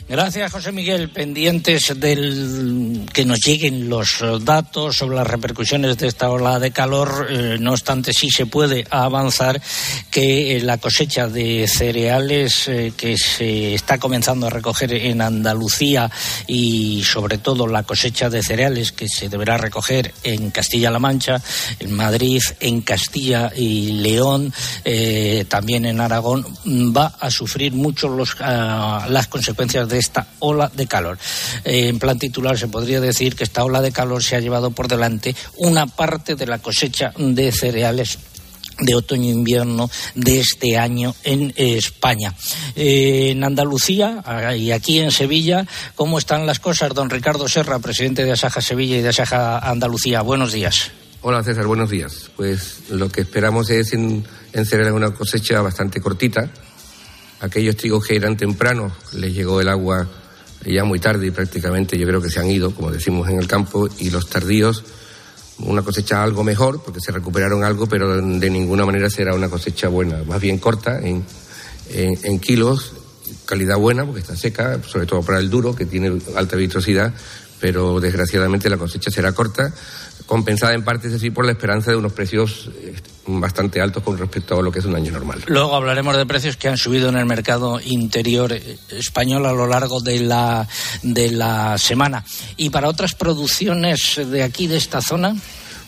Gracias, 0.06 0.52
José 0.52 0.70
Miguel. 0.70 1.08
Pendientes 1.08 1.94
del 1.96 3.08
que 3.10 3.24
nos 3.24 3.40
lleguen 3.40 3.88
los 3.88 4.22
datos 4.44 4.98
sobre 4.98 5.16
las 5.16 5.26
repercusiones 5.26 5.96
de 5.96 6.08
esta 6.08 6.28
ola 6.28 6.58
de 6.58 6.72
calor. 6.72 7.26
Eh, 7.30 7.56
no 7.58 7.72
obstante, 7.72 8.12
sí 8.12 8.28
se 8.28 8.44
puede 8.44 8.84
avanzar 8.90 9.62
que 10.10 10.56
eh, 10.56 10.60
la 10.60 10.76
cosecha 10.76 11.26
de 11.26 11.66
cereales 11.66 12.68
eh, 12.68 12.92
que 12.94 13.16
se 13.16 13.74
está 13.74 13.96
comenzando 13.96 14.46
a 14.46 14.50
recoger 14.50 14.92
en 14.92 15.22
Andalucía 15.22 16.10
y 16.46 17.02
sobre 17.02 17.38
todo 17.38 17.66
la 17.66 17.84
cosecha 17.84 18.28
de 18.28 18.42
cereales 18.42 18.92
que 18.92 19.08
se 19.08 19.30
deberá 19.30 19.56
recoger 19.56 20.12
en 20.22 20.50
Castilla-La 20.50 20.98
Mancha, 20.98 21.40
en 21.80 21.94
Madrid, 21.94 22.42
en 22.60 22.82
Castilla 22.82 23.50
y 23.56 23.92
León, 23.92 24.52
también 25.48 25.86
en 25.86 26.00
Aragón, 26.00 26.44
va 26.66 27.14
a 27.18 27.30
sufrir 27.30 27.72
mucho 27.72 28.08
los, 28.08 28.36
ah, 28.40 29.06
las 29.08 29.28
consecuencias 29.28 29.88
de 29.88 29.93
de 29.94 30.00
esta 30.00 30.26
ola 30.40 30.70
de 30.74 30.86
calor. 30.88 31.18
Eh, 31.64 31.88
en 31.88 32.00
plan 32.00 32.18
titular 32.18 32.58
se 32.58 32.66
podría 32.66 33.00
decir 33.00 33.36
que 33.36 33.44
esta 33.44 33.62
ola 33.62 33.80
de 33.80 33.92
calor 33.92 34.24
se 34.24 34.34
ha 34.34 34.40
llevado 34.40 34.72
por 34.72 34.88
delante 34.88 35.36
una 35.56 35.86
parte 35.86 36.34
de 36.34 36.46
la 36.46 36.58
cosecha 36.58 37.12
de 37.16 37.52
cereales 37.52 38.18
de 38.80 38.96
otoño-invierno 38.96 39.88
de 40.16 40.40
este 40.40 40.76
año 40.76 41.14
en 41.22 41.52
España. 41.54 42.34
Eh, 42.74 43.30
en 43.30 43.44
Andalucía 43.44 44.24
y 44.58 44.72
aquí 44.72 44.98
en 44.98 45.12
Sevilla, 45.12 45.64
¿cómo 45.94 46.18
están 46.18 46.44
las 46.44 46.58
cosas? 46.58 46.92
Don 46.92 47.08
Ricardo 47.08 47.46
Serra, 47.46 47.78
presidente 47.78 48.24
de 48.24 48.32
Asaja 48.32 48.60
Sevilla 48.60 48.96
y 48.96 49.02
de 49.02 49.10
Asaja 49.10 49.58
Andalucía. 49.60 50.22
Buenos 50.22 50.52
días. 50.52 50.90
Hola 51.22 51.44
César, 51.44 51.66
buenos 51.66 51.88
días. 51.88 52.30
Pues 52.36 52.90
lo 52.90 53.08
que 53.08 53.20
esperamos 53.20 53.70
es 53.70 53.92
en, 53.92 54.24
en 54.52 54.92
una 54.92 55.14
cosecha 55.14 55.60
bastante 55.60 56.00
cortita. 56.00 56.50
Aquellos 57.44 57.76
trigos 57.76 58.06
que 58.06 58.16
eran 58.16 58.38
tempranos, 58.38 58.92
les 59.12 59.34
llegó 59.34 59.60
el 59.60 59.68
agua 59.68 60.08
ya 60.64 60.84
muy 60.84 60.98
tarde 60.98 61.26
y 61.26 61.30
prácticamente 61.30 61.98
yo 61.98 62.06
creo 62.06 62.22
que 62.22 62.30
se 62.30 62.40
han 62.40 62.50
ido, 62.50 62.74
como 62.74 62.90
decimos 62.90 63.28
en 63.28 63.38
el 63.38 63.46
campo, 63.46 63.86
y 63.98 64.08
los 64.08 64.30
tardíos 64.30 64.82
una 65.58 65.82
cosecha 65.82 66.22
algo 66.22 66.42
mejor, 66.42 66.82
porque 66.82 67.00
se 67.00 67.12
recuperaron 67.12 67.62
algo, 67.62 67.86
pero 67.86 68.16
de 68.16 68.50
ninguna 68.50 68.86
manera 68.86 69.10
será 69.10 69.34
una 69.34 69.50
cosecha 69.50 69.88
buena, 69.88 70.22
más 70.24 70.40
bien 70.40 70.58
corta 70.58 70.98
en, 71.00 71.22
en, 71.90 72.40
kilos, 72.40 72.92
calidad 73.44 73.76
buena, 73.76 74.06
porque 74.06 74.20
está 74.20 74.36
seca, 74.36 74.80
sobre 74.82 75.06
todo 75.06 75.22
para 75.22 75.38
el 75.38 75.50
duro, 75.50 75.74
que 75.74 75.84
tiene 75.84 76.18
alta 76.34 76.56
viscosidad, 76.56 77.12
pero 77.64 77.98
desgraciadamente 77.98 78.68
la 78.68 78.76
cosecha 78.76 79.10
será 79.10 79.32
corta, 79.32 79.72
compensada 80.26 80.74
en 80.74 80.84
parte, 80.84 81.06
es 81.06 81.14
decir, 81.14 81.32
por 81.32 81.46
la 81.46 81.52
esperanza 81.52 81.90
de 81.90 81.96
unos 81.96 82.12
precios 82.12 82.68
eh, 82.76 82.94
bastante 83.26 83.80
altos 83.80 84.02
con 84.02 84.18
respecto 84.18 84.58
a 84.58 84.62
lo 84.62 84.70
que 84.70 84.80
es 84.80 84.84
un 84.84 84.94
año 84.94 85.10
normal. 85.10 85.42
Luego 85.46 85.74
hablaremos 85.74 86.14
de 86.14 86.26
precios 86.26 86.58
que 86.58 86.68
han 86.68 86.76
subido 86.76 87.08
en 87.08 87.16
el 87.16 87.24
mercado 87.24 87.80
interior 87.82 88.52
eh, 88.52 88.76
español 88.90 89.46
a 89.46 89.54
lo 89.54 89.66
largo 89.66 90.02
de 90.02 90.20
la, 90.20 90.68
de 91.04 91.30
la 91.30 91.78
semana. 91.78 92.22
¿Y 92.58 92.68
para 92.68 92.86
otras 92.86 93.14
producciones 93.14 94.20
de 94.22 94.42
aquí, 94.42 94.66
de 94.66 94.76
esta 94.76 95.00
zona? 95.00 95.34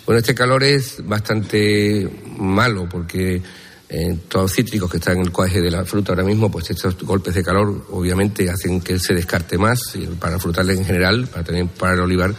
Bueno, 0.07 0.21
este 0.21 0.35
calor 0.35 0.65
es 0.65 1.07
bastante 1.07 2.09
malo 2.39 2.89
porque 2.89 3.43
eh, 3.89 4.19
todos 4.29 4.45
los 4.45 4.53
cítricos 4.53 4.91
que 4.91 4.97
están 4.97 5.19
en 5.19 5.23
el 5.23 5.33
cuaje 5.33 5.61
de 5.61 5.71
la 5.71 5.85
fruta 5.85 6.13
ahora 6.13 6.25
mismo, 6.25 6.51
pues 6.51 6.71
estos 6.71 6.97
golpes 6.99 7.35
de 7.35 7.45
calor 7.45 7.87
obviamente 7.91 8.51
hacen 8.51 8.81
que 8.81 8.99
se 8.99 9.15
descarte 9.15 9.59
más 9.59 9.79
para 10.19 10.39
frutales 10.39 10.79
en 10.79 10.85
general, 10.85 11.29
para 11.29 11.45
también 11.45 11.69
para 11.69 11.95
el 11.95 12.01
olivar 12.01 12.35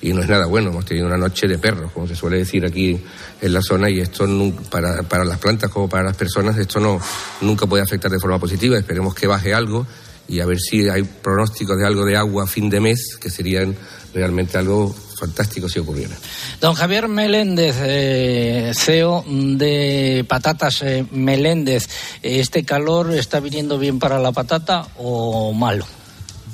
y 0.00 0.12
no 0.12 0.22
es 0.22 0.28
nada 0.28 0.46
bueno. 0.46 0.70
Hemos 0.70 0.84
tenido 0.84 1.06
una 1.06 1.16
noche 1.16 1.48
de 1.48 1.58
perros, 1.58 1.90
como 1.92 2.06
se 2.06 2.14
suele 2.14 2.38
decir 2.38 2.64
aquí 2.64 3.00
en 3.40 3.52
la 3.52 3.62
zona, 3.62 3.90
y 3.90 4.00
esto 4.00 4.26
para, 4.70 5.02
para 5.02 5.24
las 5.24 5.38
plantas 5.38 5.70
como 5.70 5.88
para 5.88 6.04
las 6.04 6.16
personas, 6.16 6.56
esto 6.56 6.78
no 6.78 7.00
nunca 7.40 7.66
puede 7.66 7.82
afectar 7.82 8.10
de 8.10 8.20
forma 8.20 8.38
positiva. 8.38 8.78
Esperemos 8.78 9.14
que 9.14 9.26
baje 9.26 9.54
algo 9.54 9.86
y 10.28 10.40
a 10.40 10.46
ver 10.46 10.58
si 10.58 10.88
hay 10.88 11.02
pronósticos 11.02 11.78
de 11.78 11.86
algo 11.86 12.04
de 12.04 12.16
agua 12.16 12.44
a 12.44 12.46
fin 12.46 12.68
de 12.68 12.80
mes, 12.80 13.16
que 13.20 13.30
serían 13.30 13.76
realmente 14.14 14.58
algo 14.58 14.94
fantástico 15.16 15.68
si 15.68 15.78
ocurriera. 15.78 16.14
Don 16.60 16.74
Javier 16.74 17.08
Meléndez, 17.08 17.76
eh, 17.80 18.72
CEO 18.74 19.24
de 19.26 20.24
Patatas 20.28 20.82
eh, 20.82 21.06
Meléndez, 21.10 21.88
¿este 22.22 22.64
calor 22.64 23.12
está 23.12 23.40
viniendo 23.40 23.78
bien 23.78 23.98
para 23.98 24.18
la 24.18 24.32
patata 24.32 24.86
o 24.98 25.52
malo? 25.52 25.86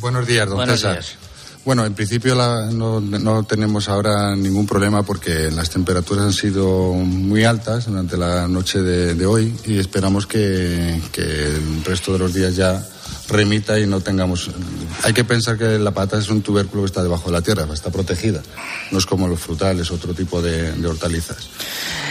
Buenos 0.01 0.27
días, 0.27 0.49
don 0.49 0.67
César. 0.67 1.03
Bueno, 1.65 1.87
en 1.87 1.95
principio 1.95 2.35
no, 2.35 3.45
tenemos 3.45 3.89
ahora 3.89 4.35
ningún 4.35 4.67
problema 4.67 5.05
porque 5.05 5.49
las 5.53 5.71
temperaturas 5.71 6.25
han 6.25 6.33
sido 6.33 6.93
muy 6.93 7.45
altas 7.45 7.87
durante 7.87 8.17
la 8.17 8.49
noche 8.49 8.83
de, 8.83 9.27
hoy 9.27 9.55
y 9.65 9.79
esperamos 9.79 10.27
que, 10.27 11.01
que, 11.13 11.23
el 11.23 11.85
resto 11.85 12.15
de 12.15 12.19
los 12.19 12.35
días 12.35 12.57
ya 12.57 12.85
remita 13.29 13.79
y 13.79 13.87
no 13.87 14.01
tengamos. 14.01 14.51
Hay 15.03 15.13
que 15.13 15.25
pensar 15.25 15.59
que 15.59 15.79
la 15.79 15.91
patata 15.93 16.19
es 16.19 16.29
un 16.29 16.43
tubérculo 16.43 16.83
que 16.83 16.87
está 16.87 17.03
debajo 17.03 17.27
de 17.27 17.33
la 17.33 17.43
tierra, 17.43 17.67
está 17.73 17.91
protegida. 17.91 18.43
No 18.91 18.99
es 18.99 19.07
como 19.07 19.29
los 19.29 19.41
frutales, 19.41 19.91
otro 19.91 20.15
tipo 20.15 20.43
de, 20.43 20.73
hortalizas. 20.87 21.49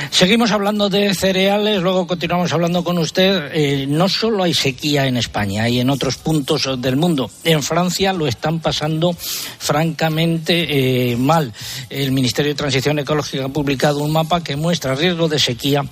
Seguimos 0.10 0.51
hablando 0.51 0.89
de 0.89 1.13
cereales, 1.13 1.81
luego 1.81 2.08
continuamos 2.08 2.51
hablando 2.51 2.84
con 2.84 2.98
usted. 2.98 3.51
Eh, 3.53 3.86
no 3.88 4.10
solo 4.10 4.43
hay 4.43 4.53
sequía 4.53 5.08
en 5.08 5.17
España, 5.17 5.63
hay 5.63 5.79
en 5.79 5.89
otros 5.89 6.17
puntos 6.17 6.67
del 6.81 6.98
mundo. 6.98 7.29
En 7.43 7.63
Francia 7.63 8.12
lo 8.12 8.27
están 8.27 8.60
pasando 8.60 9.13
francamente 9.13 11.12
eh, 11.12 11.17
mal. 11.17 11.53
El 11.89 12.12
Ministerio 12.12 12.51
de 12.51 12.55
Transición 12.55 13.00
Ecológica 13.00 13.46
ha 13.46 13.50
publicado 13.50 14.00
un 14.00 14.12
mapa 14.12 14.43
que 14.43 14.55
muestra 14.55 14.96
riesgo 14.96 15.29
de 15.29 15.39
sequía 15.39 15.86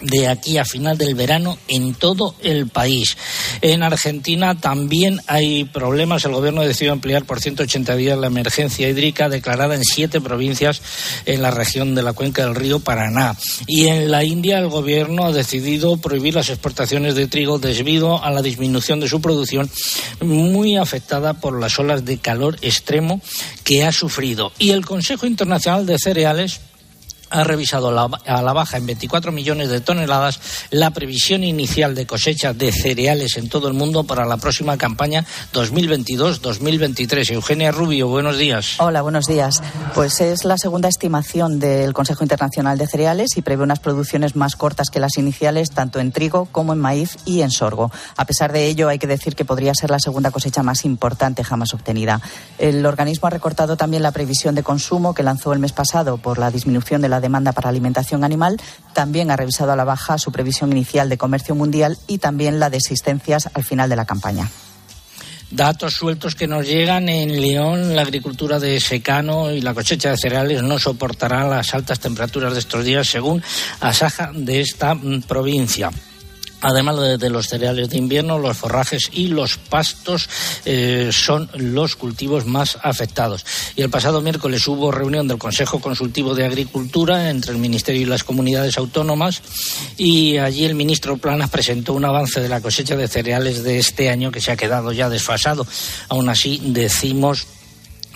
de 0.00 0.28
aquí 0.28 0.58
a 0.58 0.64
final 0.64 0.96
del 0.96 1.14
verano 1.14 1.58
en 1.68 1.94
todo 1.94 2.34
el 2.42 2.68
país. 2.68 3.16
En 3.60 3.82
Argentina 3.82 4.58
también 4.60 5.20
hay 5.26 5.64
problemas. 5.64 6.24
El 6.24 6.32
gobierno 6.32 6.62
decidió 6.62 6.92
ampliar 6.92 7.24
por 7.24 7.40
180 7.40 7.96
días 7.96 8.18
la 8.18 8.28
emergencia 8.28 8.88
hídrica 8.88 9.28
declarada 9.28 9.74
en 9.74 9.84
siete 9.84 10.20
provincias 10.20 10.82
en 11.26 11.42
la 11.42 11.50
región 11.50 11.94
de 11.94 12.02
la 12.02 12.12
cuenca 12.12 12.44
del 12.44 12.54
río 12.54 12.80
Paraná. 12.80 13.36
Y 13.66 13.86
en 13.86 14.10
la 14.10 14.24
India 14.24 14.58
el 14.58 14.68
gobierno 14.68 15.26
ha 15.26 15.32
decidido 15.32 15.96
prohibir 15.96 16.34
las 16.34 16.50
exportaciones 16.50 17.14
de 17.14 17.26
trigo 17.26 17.58
debido 17.58 18.22
a 18.22 18.30
la 18.30 18.42
disminución 18.42 19.00
de 19.00 19.08
su 19.08 19.20
producción 19.20 19.70
muy 20.20 20.76
afectada 20.76 21.34
por 21.34 21.58
las 21.58 21.78
olas 21.78 22.04
de 22.04 22.18
calor 22.18 22.56
extremo 22.62 23.20
que 23.64 23.84
ha 23.84 23.92
sufrido. 23.92 24.52
Y 24.58 24.70
el 24.70 24.84
Consejo 24.84 25.26
Internacional 25.26 25.86
de 25.86 25.98
Cereales 25.98 26.60
ha 27.30 27.44
revisado 27.44 27.88
a 27.88 28.42
la 28.42 28.52
baja 28.52 28.76
en 28.76 28.86
24 28.86 29.32
millones 29.32 29.68
de 29.68 29.80
toneladas 29.80 30.40
la 30.70 30.90
previsión 30.90 31.44
inicial 31.44 31.94
de 31.94 32.06
cosecha 32.06 32.52
de 32.52 32.72
cereales 32.72 33.36
en 33.36 33.48
todo 33.48 33.68
el 33.68 33.74
mundo 33.74 34.04
para 34.04 34.24
la 34.24 34.36
próxima 34.36 34.76
campaña 34.76 35.24
2022-2023. 35.52 37.32
Eugenia 37.32 37.72
Rubio, 37.72 38.08
buenos 38.08 38.38
días. 38.38 38.76
Hola, 38.78 39.02
buenos 39.02 39.26
días. 39.26 39.62
Pues 39.94 40.20
es 40.20 40.44
la 40.44 40.58
segunda 40.58 40.88
estimación 40.88 41.58
del 41.58 41.92
Consejo 41.92 42.24
Internacional 42.24 42.78
de 42.78 42.86
Cereales 42.86 43.36
y 43.36 43.42
prevé 43.42 43.62
unas 43.62 43.80
producciones 43.80 44.36
más 44.36 44.56
cortas 44.56 44.90
que 44.90 45.00
las 45.00 45.18
iniciales, 45.18 45.70
tanto 45.70 46.00
en 46.00 46.12
trigo 46.12 46.46
como 46.50 46.72
en 46.72 46.78
maíz 46.78 47.16
y 47.24 47.42
en 47.42 47.50
sorgo. 47.50 47.90
A 48.16 48.24
pesar 48.24 48.52
de 48.52 48.66
ello, 48.66 48.88
hay 48.88 48.98
que 48.98 49.06
decir 49.06 49.34
que 49.34 49.44
podría 49.44 49.74
ser 49.74 49.90
la 49.90 49.98
segunda 49.98 50.30
cosecha 50.30 50.62
más 50.62 50.84
importante 50.84 51.44
jamás 51.44 51.74
obtenida. 51.74 52.20
El 52.58 52.84
organismo 52.86 53.26
ha 53.28 53.30
recortado 53.30 53.76
también 53.76 54.02
la 54.02 54.12
previsión 54.12 54.54
de 54.54 54.62
consumo 54.62 55.14
que 55.14 55.22
lanzó 55.22 55.52
el 55.52 55.58
mes 55.58 55.72
pasado 55.72 56.18
por 56.18 56.38
la 56.38 56.50
disminución 56.50 57.00
de 57.00 57.08
la 57.08 57.17
demanda 57.20 57.52
para 57.52 57.68
alimentación 57.68 58.24
animal, 58.24 58.60
también 58.92 59.30
ha 59.30 59.36
revisado 59.36 59.72
a 59.72 59.76
la 59.76 59.84
baja 59.84 60.18
su 60.18 60.32
previsión 60.32 60.72
inicial 60.72 61.08
de 61.08 61.18
comercio 61.18 61.54
mundial 61.54 61.98
y 62.06 62.18
también 62.18 62.60
la 62.60 62.70
de 62.70 62.78
existencias 62.78 63.48
al 63.54 63.64
final 63.64 63.88
de 63.88 63.96
la 63.96 64.04
campaña. 64.04 64.48
Datos 65.50 65.94
sueltos 65.94 66.34
que 66.34 66.46
nos 66.46 66.66
llegan 66.66 67.08
en 67.08 67.40
León, 67.40 67.96
la 67.96 68.02
agricultura 68.02 68.58
de 68.58 68.78
secano 68.80 69.50
y 69.50 69.62
la 69.62 69.72
cosecha 69.72 70.10
de 70.10 70.18
cereales 70.18 70.62
no 70.62 70.78
soportará 70.78 71.48
las 71.48 71.72
altas 71.72 72.00
temperaturas 72.00 72.52
de 72.52 72.58
estos 72.58 72.84
días, 72.84 73.08
según 73.08 73.42
Asaja 73.80 74.30
de 74.34 74.60
esta 74.60 74.94
mm, 74.94 75.22
provincia. 75.22 75.90
Además 76.60 77.18
de, 77.18 77.30
los 77.30 77.46
cereales 77.46 77.90
de 77.90 77.98
invierno, 77.98 78.38
los 78.38 78.56
forrajes 78.56 79.10
y 79.12 79.28
los 79.28 79.56
pastos 79.56 80.28
eh, 80.64 81.10
son 81.12 81.48
los 81.54 81.94
cultivos 81.94 82.46
más 82.46 82.78
afectados. 82.82 83.44
Y 83.76 83.82
el 83.82 83.90
pasado 83.90 84.20
miércoles 84.20 84.66
hubo 84.66 84.90
reunión 84.90 85.28
del 85.28 85.38
Consejo 85.38 85.80
Consultivo 85.80 86.34
de 86.34 86.44
Agricultura 86.44 87.30
entre 87.30 87.52
el 87.52 87.58
Ministerio 87.58 88.02
y 88.02 88.06
las 88.06 88.24
comunidades 88.24 88.76
autónomas 88.76 89.42
y 89.96 90.38
allí 90.38 90.64
el 90.64 90.74
ministro 90.74 91.16
Planas 91.16 91.50
presentó 91.50 91.92
un 91.92 92.04
avance 92.04 92.40
de 92.40 92.48
la 92.48 92.60
cosecha 92.60 92.96
de 92.96 93.08
cereales 93.08 93.62
de 93.62 93.78
este 93.78 94.10
año 94.10 94.32
que 94.32 94.40
se 94.40 94.50
ha 94.50 94.56
quedado 94.56 94.92
ya 94.92 95.08
desfasado. 95.08 95.66
Aún 96.08 96.28
así, 96.28 96.60
decimos 96.64 97.46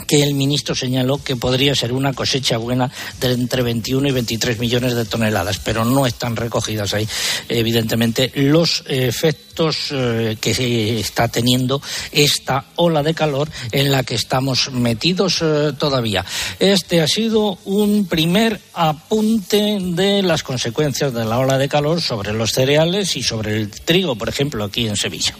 que 0.06 0.23
el 0.23 0.35
ministro 0.35 0.75
señaló 0.75 1.23
que 1.23 1.37
podría 1.37 1.75
ser 1.75 1.92
una 1.92 2.12
cosecha 2.12 2.56
buena 2.56 2.90
de 3.21 3.32
entre 3.32 3.62
21 3.62 4.09
y 4.09 4.12
23 4.12 4.59
millones 4.59 4.94
de 4.94 5.04
toneladas, 5.04 5.59
pero 5.59 5.85
no 5.85 6.06
están 6.06 6.37
recogidas 6.37 6.94
ahí, 6.94 7.09
evidentemente, 7.49 8.32
los 8.35 8.85
efectos 8.87 9.88
eh, 9.90 10.37
que 10.40 11.00
está 11.00 11.28
teniendo 11.28 11.82
esta 12.11 12.64
ola 12.76 13.02
de 13.02 13.14
calor 13.14 13.50
en 13.71 13.90
la 13.92 14.02
que 14.02 14.14
estamos 14.14 14.71
metidos 14.73 15.40
eh, 15.42 15.73
todavía. 15.78 16.25
Este 16.59 17.02
ha 17.02 17.06
sido 17.06 17.59
un 17.64 18.06
primer 18.06 18.61
apunte 18.75 19.78
de 19.80 20.23
las 20.23 20.42
consecuencias 20.42 21.12
de 21.12 21.25
la 21.25 21.38
ola 21.38 21.59
de 21.59 21.68
calor 21.68 22.00
sobre 22.00 22.32
los 22.32 22.52
cereales 22.52 23.16
y 23.16 23.23
sobre 23.23 23.56
el 23.56 23.71
trigo, 23.71 24.16
por 24.16 24.28
ejemplo, 24.28 24.64
aquí 24.64 24.88
en 24.88 24.97
Sevilla 24.97 25.35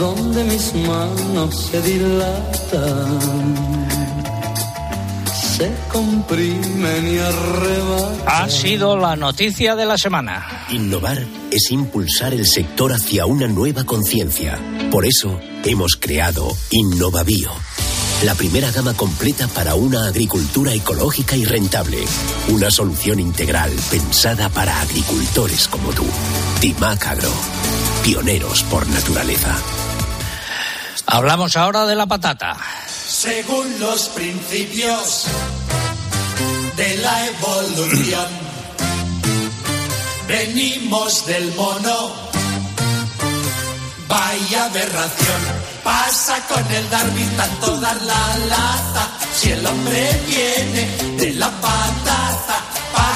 donde 0.00 0.42
mis 0.44 0.74
manos 0.74 1.68
se 1.70 1.82
dilatan, 1.82 3.20
se 5.30 5.70
comprimen 5.92 7.14
y 7.14 7.18
arrebatan. 7.18 8.22
Ha 8.26 8.48
sido 8.48 8.96
la 8.96 9.14
noticia 9.14 9.76
de 9.76 9.84
la 9.84 9.98
semana. 9.98 10.66
Innovar 10.70 11.18
es 11.50 11.70
impulsar 11.70 12.32
el 12.32 12.46
sector 12.46 12.94
hacia 12.94 13.26
una 13.26 13.46
nueva 13.46 13.84
conciencia. 13.84 14.58
Por 14.90 15.04
eso 15.04 15.38
hemos 15.64 15.96
creado 15.96 16.48
Innovavío 16.70 17.50
la 18.24 18.34
primera 18.34 18.70
gama 18.70 18.92
completa 18.92 19.48
para 19.48 19.74
una 19.74 20.06
agricultura 20.06 20.74
ecológica 20.74 21.36
y 21.36 21.44
rentable. 21.46 22.04
Una 22.48 22.70
solución 22.70 23.18
integral 23.18 23.70
pensada 23.90 24.50
para 24.50 24.78
agricultores 24.82 25.68
como 25.68 25.90
tú. 25.92 26.04
Timac 26.60 27.06
Agro. 27.06 27.32
pioneros 28.04 28.62
por 28.64 28.86
naturaleza. 28.88 29.56
Hablamos 31.12 31.56
ahora 31.56 31.86
de 31.86 31.96
la 31.96 32.06
patata. 32.06 32.56
Según 32.88 33.80
los 33.80 34.10
principios 34.10 35.24
de 36.76 36.96
la 36.98 37.26
evolución, 37.26 38.26
venimos 40.28 41.26
del 41.26 41.52
mono. 41.54 42.12
Vaya 44.06 44.66
aberración, 44.66 45.42
pasa 45.82 46.46
con 46.46 46.64
el 46.72 46.88
Darwin 46.88 47.36
tanto 47.36 47.76
dar 47.80 48.00
la 48.02 48.36
lata. 48.48 49.08
Si 49.34 49.50
el 49.50 49.66
hombre 49.66 50.22
viene 50.28 51.16
de 51.16 51.34
la 51.34 51.50
patata, 51.50 52.59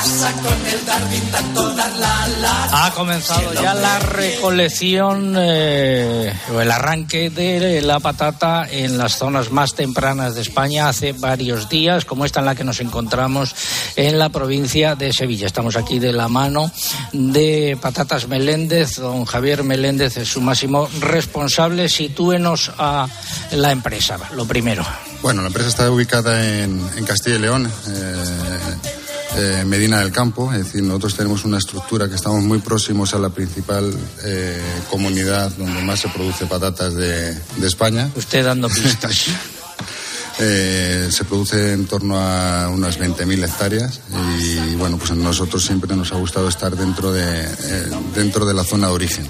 pasa 0.05 0.33
con 0.33 0.67
el 0.67 0.85
Darwin 0.85 1.31
tanto 1.31 1.75
dar 1.75 1.93
la 1.97 2.29
lata. 2.29 2.87
Ha 2.87 2.91
comenzado 2.93 3.55
ya 3.55 3.73
la 3.73 3.99
recolección 4.01 5.35
eh, 5.39 6.31
o 6.55 6.61
el 6.61 6.71
arranque 6.71 7.31
de 7.31 7.81
la 7.81 8.01
patata 8.01 8.67
en 8.71 8.99
las 8.99 9.17
zonas 9.17 9.51
más 9.51 9.75
tempranas 9.75 10.35
de 10.35 10.43
España 10.43 10.89
hace 10.91 11.15
varios 11.15 11.71
días, 11.71 12.05
como 12.05 12.27
esta 12.27 12.41
en 12.41 12.47
la 12.47 12.55
que 12.55 12.65
nos 12.65 12.81
encontramos 12.81 13.55
en 13.97 14.19
la 14.19 14.29
provincia 14.29 14.95
de 14.95 15.11
Sevilla. 15.13 15.47
Estamos 15.47 15.75
aquí 15.75 15.99
de 15.99 16.13
la 16.13 16.29
mano 16.29 16.71
de 17.13 17.79
Patatas 17.81 18.29
Meléndez. 18.29 18.97
Don 18.97 19.25
Javier 19.25 19.63
Meléndez 19.65 20.19
es 20.19 20.29
su 20.29 20.43
máximo 20.43 20.87
responsable. 21.01 21.89
Sitúenos 21.89 22.73
a 22.77 23.07
la 23.53 23.73
empresa, 23.73 24.19
lo 24.35 24.45
primero. 24.45 24.85
Bueno, 25.23 25.41
la 25.41 25.47
empresa 25.47 25.71
está 25.71 25.91
ubicada 25.91 26.45
en, 26.45 26.87
en 26.95 27.05
Castilla 27.07 27.37
y 27.37 27.39
León. 27.39 27.73
eh, 27.89 28.94
eh, 29.37 29.65
Medina 29.67 30.01
del 30.01 30.13
Campo, 30.13 30.53
es 30.53 30.59
decir, 30.65 30.83
nosotros 30.83 31.17
tenemos 31.17 31.45
una 31.45 31.59
estructura 31.59 32.09
que 32.09 32.15
estamos 32.15 32.43
muy 32.43 32.59
próximos 32.59 33.15
a 33.15 33.19
la 33.19 33.31
principal 33.31 33.93
eh, 34.25 34.61
comunidad 34.91 35.51
donde 35.53 35.83
más 35.83 36.01
se 36.01 36.09
produce 36.09 36.47
patatas 36.47 36.95
de, 36.95 37.35
de 37.35 37.67
España. 37.67 38.11
Usted 38.17 38.45
dando 38.45 38.69
pistas. 38.69 39.27
Eh, 40.41 41.11
se 41.13 41.25
produce 41.25 41.75
en 41.75 41.87
torno 41.87 42.19
a 42.19 42.69
unas 42.69 42.99
20.000 42.99 43.45
hectáreas 43.45 44.01
y 44.41 44.75
bueno, 44.75 44.99
pues 44.99 45.13
a 45.13 45.15
nosotros 45.15 45.65
siempre 45.65 45.95
nos 45.95 46.11
ha 46.11 46.17
gustado 46.17 46.49
estar 46.49 46.77
dentro 46.77 47.13
de, 47.13 47.49
dentro 48.17 48.45
de 48.45 48.53
la 48.53 48.65
zona 48.65 48.89
de 48.89 48.95
origen. 48.95 49.29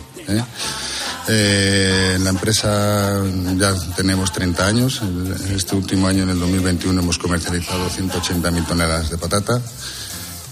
¿Eh? 1.28 2.14
En 2.16 2.24
la 2.24 2.30
empresa 2.30 3.22
ya 3.56 3.74
tenemos 3.96 4.32
30 4.32 4.66
años. 4.66 5.02
Este 5.54 5.76
último 5.76 6.06
año, 6.06 6.22
en 6.22 6.30
el 6.30 6.40
2021, 6.40 7.00
hemos 7.00 7.18
comercializado 7.18 7.88
180.000 7.88 8.66
toneladas 8.66 9.10
de 9.10 9.18
patata 9.18 9.60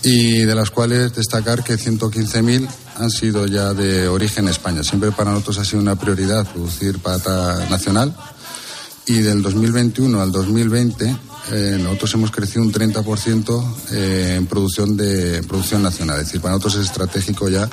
y 0.03 0.45
de 0.45 0.55
las 0.55 0.71
cuales 0.71 1.15
destacar 1.15 1.63
que 1.63 1.75
115.000 1.75 2.69
han 2.97 3.11
sido 3.11 3.47
ya 3.47 3.73
de 3.75 4.09
origen 4.09 4.49
España. 4.49 4.83
Siempre 4.83 5.13
para 5.13 5.31
nosotros 5.31 5.59
ha 5.59 5.65
sido 5.65 5.81
una 5.81 5.97
prioridad 5.97 6.47
producir 6.47 6.99
patata 6.99 7.67
nacional 7.71 8.15
y 9.07 9.19
del 9.19 9.43
2021 9.43 10.21
al 10.21 10.33
2020 10.33 11.17
eh, 11.51 11.79
nosotros 11.83 12.15
hemos 12.15 12.31
crecido 12.31 12.63
un 12.63 12.73
30% 12.73 13.75
eh, 13.91 14.35
en 14.39 14.47
producción 14.47 14.97
de 14.97 15.43
producción 15.43 15.83
nacional. 15.83 16.21
Es 16.21 16.27
decir, 16.27 16.41
para 16.41 16.55
nosotros 16.55 16.77
es 16.77 16.87
estratégico 16.87 17.49
ya 17.49 17.69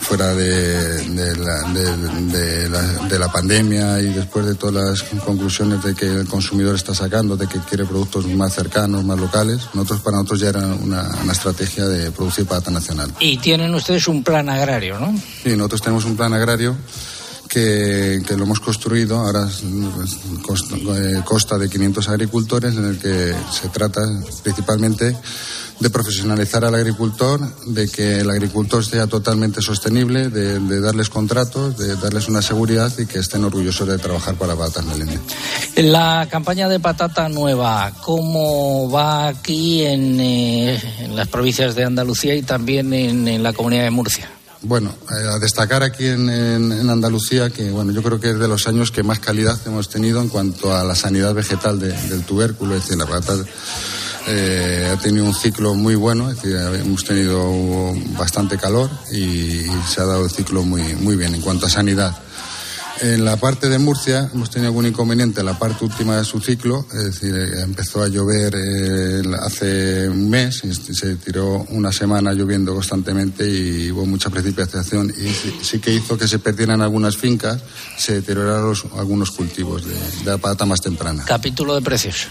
fuera 0.00 0.34
de, 0.34 0.98
de 1.08 1.36
la, 1.36 1.62
de- 1.72 2.68
la, 2.68 2.82
de 3.08 3.18
la 3.18 3.30
pandemia 3.32 4.00
y 4.00 4.06
después 4.12 4.46
de 4.46 4.54
todas 4.54 4.74
las 4.74 5.02
conclusiones 5.20 5.82
de 5.82 5.94
que 5.94 6.06
el 6.06 6.26
consumidor 6.28 6.74
está 6.76 6.94
sacando, 6.94 7.36
de 7.36 7.46
que 7.48 7.58
quiere 7.60 7.84
productos 7.84 8.26
más 8.26 8.54
cercanos, 8.54 9.04
más 9.04 9.18
locales, 9.18 9.62
nosotros 9.74 10.00
para 10.00 10.16
nosotros 10.18 10.40
ya 10.40 10.48
era 10.50 10.60
una, 10.66 11.08
una 11.22 11.32
estrategia 11.32 11.86
de 11.86 12.10
producir 12.12 12.46
patata 12.46 12.70
nacional. 12.70 13.10
Y 13.20 13.38
tienen 13.38 13.74
ustedes 13.74 14.06
un 14.08 14.22
plan 14.22 14.48
agrario, 14.48 14.98
¿no? 15.00 15.14
Sí, 15.42 15.56
nosotros 15.56 15.82
tenemos 15.82 16.04
un 16.04 16.16
plan 16.16 16.32
agrario 16.34 16.76
que, 17.56 18.36
lo 18.36 18.44
hemos 18.44 18.60
construido, 18.60 19.16
ahora 19.16 19.48
costa, 20.42 20.76
eh, 20.76 21.22
consta 21.24 21.56
de 21.56 21.70
500 21.70 22.08
agricultores 22.10 22.76
en 22.76 22.84
el 22.84 22.98
que 22.98 23.34
se 23.50 23.70
trata 23.70 24.02
principalmente 24.42 25.16
de 25.80 25.90
profesionalizar 25.90 26.66
al 26.66 26.74
agricultor, 26.74 27.40
de 27.64 27.88
que 27.88 28.20
el 28.20 28.30
agricultor 28.30 28.84
sea 28.84 29.06
totalmente 29.06 29.62
sostenible, 29.62 30.28
de, 30.28 30.80
darles 30.80 31.08
contratos, 31.08 31.78
de 31.78 31.96
darles 31.96 32.28
una 32.28 32.42
seguridad 32.42 32.92
y 32.98 33.06
que 33.06 33.20
estén 33.20 33.44
orgullosos 33.44 33.88
de 33.88 33.96
trabajar 33.96 34.34
para 34.34 34.54
Patas 34.54 34.84
Meléndez. 34.84 35.20
La 35.76 36.28
campaña 36.30 36.68
de 36.68 36.78
patata 36.78 37.28
nueva, 37.30 37.90
¿cómo 38.02 38.90
va 38.90 39.28
aquí 39.28 39.82
en, 39.82 40.20
eh, 40.20 41.08
las 41.14 41.28
provincias 41.28 41.74
de 41.74 41.84
Andalucía 41.84 42.34
y 42.34 42.42
también 42.42 42.92
en 42.92 43.42
la 43.42 43.54
comunidad 43.54 43.84
de 43.84 43.90
Murcia? 43.90 44.35
Bueno, 44.62 44.92
eh, 45.10 45.28
a 45.28 45.38
destacar 45.38 45.82
aquí 45.82 46.06
en, 46.06 46.28
en- 46.30 46.90
Andalucía 46.90 47.50
que 47.50 47.70
bueno, 47.70 47.92
yo 47.92 48.02
creo 48.02 48.18
que 48.18 48.30
es 48.30 48.38
de 48.38 48.48
los 48.48 48.66
años 48.66 48.90
que 48.90 49.02
más 49.02 49.18
calidad 49.18 49.58
hemos 49.66 49.88
tenido 49.88 50.20
en 50.22 50.28
cuanto 50.28 50.74
a 50.74 50.82
la 50.82 50.94
sanidad 50.94 51.34
vegetal 51.34 51.78
de- 51.78 51.92
del 52.08 52.22
tubérculo, 52.24 52.74
es 52.74 52.82
decir, 52.82 52.96
la 52.96 53.06
patata 53.06 53.44
eh, 54.28 54.90
ha 54.92 54.96
tenido 55.00 55.24
un 55.24 55.34
ciclo 55.34 55.74
muy 55.74 55.94
bueno, 55.94 56.30
es 56.30 56.36
decir, 56.36 56.56
hemos 56.56 57.04
tenido 57.04 57.92
bastante 58.18 58.56
calor 58.58 58.90
y, 59.12 59.20
y 59.20 59.70
se 59.88 60.00
ha 60.00 60.04
dado 60.04 60.24
el 60.24 60.30
ciclo 60.30 60.62
muy, 60.64 60.82
muy 60.96 61.16
bien 61.16 61.34
en 61.34 61.42
cuanto 61.42 61.66
a 61.66 61.70
sanidad. 61.70 62.16
En 63.02 63.24
la 63.26 63.36
parte 63.36 63.68
de 63.68 63.78
Murcia 63.78 64.30
hemos 64.32 64.48
tenido 64.50 64.68
algún 64.68 64.86
inconveniente 64.86 65.40
en 65.40 65.46
la 65.46 65.58
parte 65.58 65.84
última 65.84 66.16
de 66.16 66.24
su 66.24 66.40
ciclo, 66.40 66.86
es 66.94 67.04
decir, 67.04 67.34
eh, 67.36 67.60
empezó 67.62 68.02
a 68.02 68.08
llover 68.08 68.54
eh, 68.56 69.22
hace 69.42 70.08
un 70.08 70.30
mes, 70.30 70.62
y 70.64 70.72
se 70.94 71.16
tiró 71.16 71.66
una 71.70 71.92
semana 71.92 72.32
lloviendo 72.32 72.72
constantemente 72.74 73.46
y 73.48 73.90
hubo 73.92 74.06
mucha 74.06 74.30
precipitación 74.30 75.10
y 75.10 75.28
sí, 75.28 75.54
sí 75.62 75.78
que 75.78 75.92
hizo 75.92 76.16
que 76.16 76.26
se 76.26 76.38
perdieran 76.38 76.80
algunas 76.80 77.18
fincas, 77.18 77.60
se 77.98 78.14
deterioraron 78.14 78.70
los- 78.70 78.86
algunos 78.96 79.30
cultivos 79.30 79.84
de, 79.84 79.92
de 79.94 80.24
la 80.24 80.38
patata 80.38 80.64
más 80.64 80.80
temprana. 80.80 81.22
Capítulo 81.26 81.74
de 81.74 81.82
precios. 81.82 82.28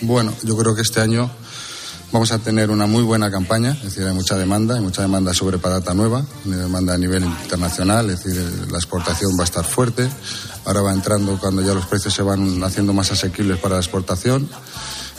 Bueno, 0.00 0.34
yo 0.42 0.56
creo 0.56 0.74
que 0.74 0.82
este 0.82 1.00
año 1.00 1.30
vamos 2.12 2.32
a 2.32 2.38
tener 2.38 2.70
una 2.70 2.86
muy 2.86 3.02
buena 3.02 3.30
campaña, 3.30 3.72
es 3.72 3.82
decir, 3.82 4.06
hay 4.06 4.14
mucha 4.14 4.36
demanda, 4.36 4.76
hay 4.76 4.80
mucha 4.80 5.02
demanda 5.02 5.34
sobre 5.34 5.58
patata 5.58 5.94
nueva, 5.94 6.24
demanda 6.44 6.94
a 6.94 6.98
nivel 6.98 7.24
internacional, 7.24 8.10
es 8.10 8.24
decir, 8.24 8.68
la 8.70 8.78
exportación 8.78 9.32
va 9.38 9.42
a 9.42 9.44
estar 9.44 9.64
fuerte. 9.64 10.08
Ahora 10.64 10.80
va 10.80 10.92
entrando 10.92 11.38
cuando 11.38 11.62
ya 11.62 11.74
los 11.74 11.86
precios 11.86 12.14
se 12.14 12.22
van 12.22 12.62
haciendo 12.62 12.92
más 12.92 13.12
asequibles 13.12 13.58
para 13.58 13.74
la 13.74 13.80
exportación 13.80 14.48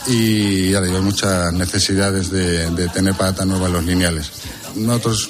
y 0.08 0.72
ya 0.72 0.82
digo, 0.82 0.98
hay 0.98 1.04
muchas 1.04 1.54
necesidades 1.54 2.32
de, 2.32 2.70
de 2.72 2.88
tener 2.90 3.16
patata 3.16 3.46
nueva 3.46 3.68
en 3.68 3.74
los 3.74 3.86
lineales. 3.86 4.32
Nosotros 4.76 5.30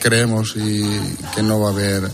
creemos 0.00 0.54
y 0.56 0.82
que 1.34 1.42
no 1.42 1.60
va 1.60 1.68
a 1.68 1.72
haber 1.72 2.10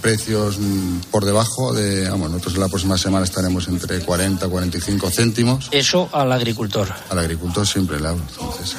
precios 0.00 0.58
mm, 0.58 1.00
por 1.10 1.24
debajo 1.24 1.72
de, 1.72 2.08
vamos, 2.08 2.30
nosotros 2.30 2.58
la 2.58 2.68
próxima 2.68 2.98
semana 2.98 3.24
estaremos 3.24 3.68
entre 3.68 4.00
40 4.00 4.46
y 4.46 4.48
45 4.48 5.10
céntimos. 5.10 5.68
Eso 5.70 6.08
al 6.12 6.32
agricultor. 6.32 6.88
Al 7.10 7.18
agricultor 7.18 7.66
siempre 7.66 8.00
le 8.00 8.08
hablo. 8.08 8.22
Entonces, 8.28 8.76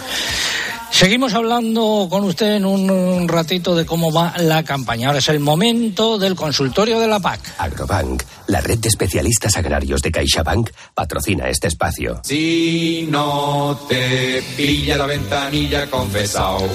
Seguimos 0.91 1.33
hablando 1.33 2.07
con 2.11 2.25
usted 2.25 2.57
en 2.57 2.65
un, 2.65 2.91
un 2.91 3.27
ratito 3.27 3.75
de 3.75 3.85
cómo 3.85 4.11
va 4.11 4.35
la 4.37 4.63
campaña. 4.63 5.07
Ahora 5.07 5.19
es 5.19 5.29
el 5.29 5.39
momento 5.39 6.19
del 6.19 6.35
consultorio 6.35 6.99
de 6.99 7.07
la 7.07 7.19
PAC. 7.19 7.39
Agrobank, 7.57 8.21
la 8.47 8.61
red 8.61 8.77
de 8.77 8.89
especialistas 8.89 9.55
agrarios 9.57 10.01
de 10.01 10.11
CaixaBank, 10.11 10.69
patrocina 10.93 11.47
este 11.47 11.69
espacio. 11.69 12.19
Si 12.23 13.07
no 13.09 13.79
te 13.87 14.43
pilla 14.55 14.97
la 14.97 15.05
ventanilla 15.07 15.89
confesao, 15.89 16.67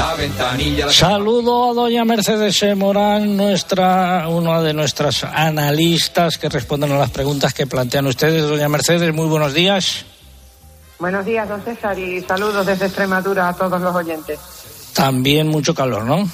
la 0.00 0.14
ventanilla... 0.14 0.86
la- 0.86 0.92
Saludo 0.92 1.70
a 1.70 1.74
doña 1.74 2.04
Mercedes 2.04 2.62
E. 2.62 2.74
Morán, 2.74 3.36
nuestra, 3.36 4.28
una 4.28 4.60
de 4.62 4.72
nuestras 4.72 5.24
analistas 5.24 6.38
que 6.38 6.48
responden 6.48 6.92
a 6.92 6.98
las 6.98 7.10
preguntas 7.10 7.52
que 7.52 7.66
plantean 7.66 8.06
ustedes. 8.06 8.42
Doña 8.48 8.68
Mercedes, 8.68 9.12
muy 9.14 9.26
buenos 9.26 9.52
días. 9.52 10.04
Buenos 10.98 11.24
días, 11.24 11.48
don 11.48 11.62
César, 11.62 11.98
y 11.98 12.20
saludos 12.22 12.66
desde 12.66 12.86
Extremadura 12.86 13.48
a 13.48 13.54
todos 13.54 13.80
los 13.80 13.94
oyentes. 13.94 14.38
También 14.94 15.48
mucho 15.48 15.74
calor, 15.74 16.04
¿no? 16.04 16.28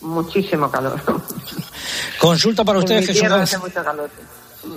Muchísimo 0.00 0.70
calor. 0.70 1.00
Consulta 2.18 2.64
para 2.64 2.78
usted, 2.78 2.96
en 2.96 3.00
mi 3.00 3.06
Jesús, 3.06 3.30
hace 3.30 3.58
mucho 3.58 3.82
calor. 3.82 4.10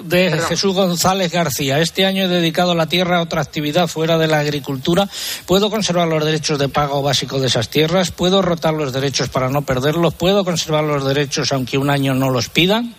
De 0.03 0.29
Perdón. 0.29 0.47
Jesús 0.47 0.75
González 0.75 1.31
García. 1.31 1.79
Este 1.79 2.05
año 2.05 2.23
he 2.23 2.27
dedicado 2.27 2.75
la 2.75 2.87
tierra 2.87 3.17
a 3.17 3.21
otra 3.21 3.41
actividad 3.41 3.87
fuera 3.87 4.17
de 4.17 4.27
la 4.27 4.39
agricultura. 4.39 5.07
¿Puedo 5.45 5.69
conservar 5.69 6.07
los 6.07 6.23
derechos 6.23 6.59
de 6.59 6.69
pago 6.69 7.01
básico 7.01 7.39
de 7.39 7.47
esas 7.47 7.69
tierras? 7.69 8.11
¿Puedo 8.11 8.41
rotar 8.41 8.73
los 8.73 8.93
derechos 8.93 9.29
para 9.29 9.49
no 9.49 9.61
perderlos? 9.61 10.13
¿Puedo 10.13 10.43
conservar 10.43 10.83
los 10.83 11.05
derechos 11.05 11.51
aunque 11.51 11.77
un 11.77 11.89
año 11.89 12.13
no 12.13 12.29
los 12.29 12.49
pidan? 12.49 12.95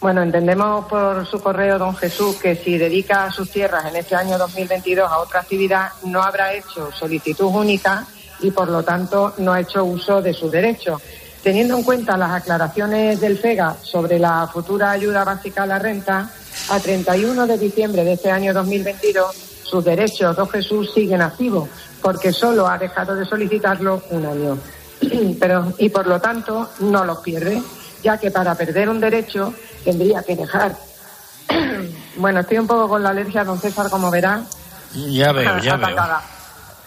Bueno, 0.00 0.22
entendemos 0.22 0.86
por 0.86 1.26
su 1.26 1.40
correo, 1.40 1.78
don 1.78 1.94
Jesús, 1.94 2.36
que 2.36 2.56
si 2.56 2.78
dedica 2.78 3.30
sus 3.30 3.50
tierras 3.50 3.84
en 3.84 3.96
este 3.96 4.14
año 4.14 4.38
2022 4.38 5.10
a 5.10 5.18
otra 5.18 5.40
actividad, 5.40 5.90
no 6.04 6.22
habrá 6.22 6.54
hecho 6.54 6.90
solicitud 6.90 7.44
única 7.44 8.06
y, 8.40 8.50
por 8.50 8.70
lo 8.70 8.82
tanto, 8.82 9.34
no 9.38 9.52
ha 9.52 9.60
hecho 9.60 9.84
uso 9.84 10.22
de 10.22 10.32
sus 10.32 10.50
derechos. 10.50 11.02
Teniendo 11.42 11.76
en 11.76 11.84
cuenta 11.84 12.18
las 12.18 12.32
aclaraciones 12.32 13.20
del 13.20 13.38
FEGA 13.38 13.76
sobre 13.82 14.18
la 14.18 14.46
futura 14.46 14.90
ayuda 14.90 15.24
básica 15.24 15.62
a 15.62 15.66
la 15.66 15.78
renta, 15.78 16.30
a 16.68 16.78
31 16.78 17.46
de 17.46 17.56
diciembre 17.56 18.04
de 18.04 18.12
este 18.12 18.30
año 18.30 18.52
2022, 18.52 19.34
sus 19.64 19.82
derechos, 19.82 20.36
don 20.36 20.48
Jesús, 20.50 20.92
siguen 20.92 21.22
activos, 21.22 21.68
porque 22.02 22.32
solo 22.32 22.66
ha 22.68 22.76
dejado 22.76 23.14
de 23.14 23.24
solicitarlo 23.24 24.02
un 24.10 24.26
año. 24.26 24.58
Perdón, 25.40 25.74
y 25.78 25.88
por 25.88 26.06
lo 26.06 26.20
tanto 26.20 26.70
no 26.80 27.06
los 27.06 27.20
pierde, 27.20 27.62
ya 28.02 28.18
que 28.18 28.30
para 28.30 28.54
perder 28.54 28.90
un 28.90 29.00
derecho 29.00 29.54
tendría 29.82 30.22
que 30.22 30.36
dejar. 30.36 30.76
bueno, 32.16 32.40
estoy 32.40 32.58
un 32.58 32.66
poco 32.66 32.86
con 32.88 33.02
la 33.02 33.10
alergia, 33.10 33.44
don 33.44 33.58
César, 33.58 33.88
como 33.88 34.10
verá. 34.10 34.42
Ya 34.94 35.32
veo, 35.32 35.58
ya 35.62 35.76
veo. 35.76 35.96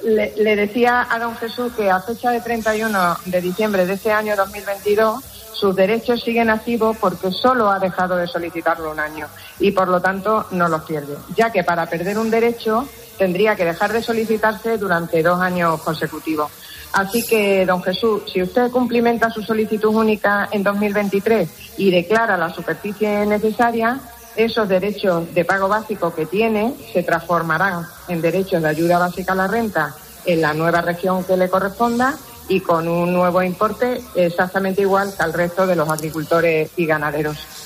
Le, 0.02 0.34
le, 0.36 0.56
decía 0.56 1.08
a 1.10 1.20
don 1.20 1.36
Jesús 1.38 1.72
que 1.74 1.90
a 1.90 2.00
fecha 2.00 2.32
de 2.32 2.42
31 2.42 3.18
de 3.26 3.42
diciembre 3.42 3.86
de 3.86 3.94
este 3.94 4.12
año 4.12 4.36
2022 4.36 5.24
sus 5.54 5.76
derechos 5.76 6.22
siguen 6.22 6.50
activos 6.50 6.98
porque 6.98 7.32
solo 7.32 7.70
ha 7.70 7.80
dejado 7.80 8.18
de 8.18 8.28
solicitarlo 8.28 8.92
un 8.92 9.00
año 9.00 9.28
y 9.60 9.72
por 9.72 9.88
lo 9.88 10.02
tanto 10.02 10.48
no 10.52 10.68
los 10.68 10.84
pierde, 10.84 11.16
ya 11.36 11.52
que 11.52 11.64
para 11.64 11.86
perder 11.86 12.18
un 12.18 12.30
derecho 12.30 12.86
tendría 13.18 13.56
que 13.56 13.64
dejar 13.64 13.94
de 13.94 14.02
solicitarse 14.02 14.78
durante 14.78 15.24
dos 15.24 15.40
años 15.40 15.82
consecutivos. 15.82 16.52
Así 16.94 17.26
que, 17.26 17.66
don 17.66 17.82
Jesús, 17.82 18.22
si 18.32 18.42
usted 18.42 18.70
cumplimenta 18.70 19.30
su 19.32 19.42
solicitud 19.42 19.96
única 19.96 20.48
en 20.52 20.62
2023 20.64 21.50
y 21.78 21.90
declara 21.90 22.38
la 22.38 22.54
superficie 22.54 23.26
necesaria, 23.26 24.00
esos 24.36 24.68
derechos 24.68 25.34
de 25.34 25.46
pago 25.46 25.68
básico 25.68 26.14
que 26.14 26.26
tiene 26.26 26.76
se 26.92 27.04
transformarán 27.04 27.86
en 28.08 28.22
derechos 28.22 28.62
de 28.62 28.70
ayuda 28.70 29.00
básica 29.00 29.34
a 29.34 29.36
la 29.36 29.48
renta 29.48 29.96
en 30.26 30.42
la 30.42 30.54
nueva 30.54 30.82
región 30.82 31.24
que 31.24 31.38
le 31.38 31.50
corresponda 31.50 32.16
y 32.48 32.60
con 32.60 32.88
un 32.88 33.14
nuevo 33.14 33.42
importe 33.42 34.02
exactamente 34.16 34.82
igual 34.82 35.14
que 35.16 35.24
al 35.24 35.34
resto 35.34 35.66
de 35.66 35.76
los 35.76 35.90
agricultores 35.90 36.72
y 36.76 36.86
ganaderos. 36.86 37.63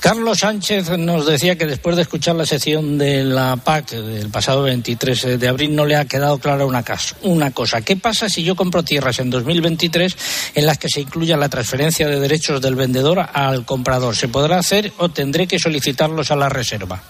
Carlos 0.00 0.38
Sánchez 0.38 0.90
nos 0.96 1.26
decía 1.26 1.56
que 1.56 1.66
después 1.66 1.96
de 1.96 2.02
escuchar 2.02 2.36
la 2.36 2.46
sección 2.46 2.98
de 2.98 3.24
la 3.24 3.56
PAC 3.56 3.90
del 3.90 4.30
pasado 4.30 4.62
23 4.62 5.40
de 5.40 5.48
abril 5.48 5.74
no 5.74 5.86
le 5.86 5.96
ha 5.96 6.04
quedado 6.04 6.38
clara 6.38 6.64
una, 6.64 6.84
una 7.22 7.50
cosa. 7.50 7.80
¿Qué 7.80 7.96
pasa 7.96 8.28
si 8.28 8.44
yo 8.44 8.54
compro 8.54 8.84
tierras 8.84 9.18
en 9.18 9.28
2023 9.28 10.52
en 10.54 10.66
las 10.66 10.78
que 10.78 10.88
se 10.88 11.00
incluya 11.00 11.36
la 11.36 11.48
transferencia 11.48 12.06
de 12.06 12.20
derechos 12.20 12.62
del 12.62 12.76
vendedor 12.76 13.18
al 13.32 13.64
comprador? 13.64 14.14
¿Se 14.14 14.28
podrá 14.28 14.58
hacer 14.58 14.92
o 14.98 15.08
tendré 15.08 15.48
que 15.48 15.58
solicitarlos 15.58 16.30
a 16.30 16.36
la 16.36 16.48
reserva? 16.48 17.02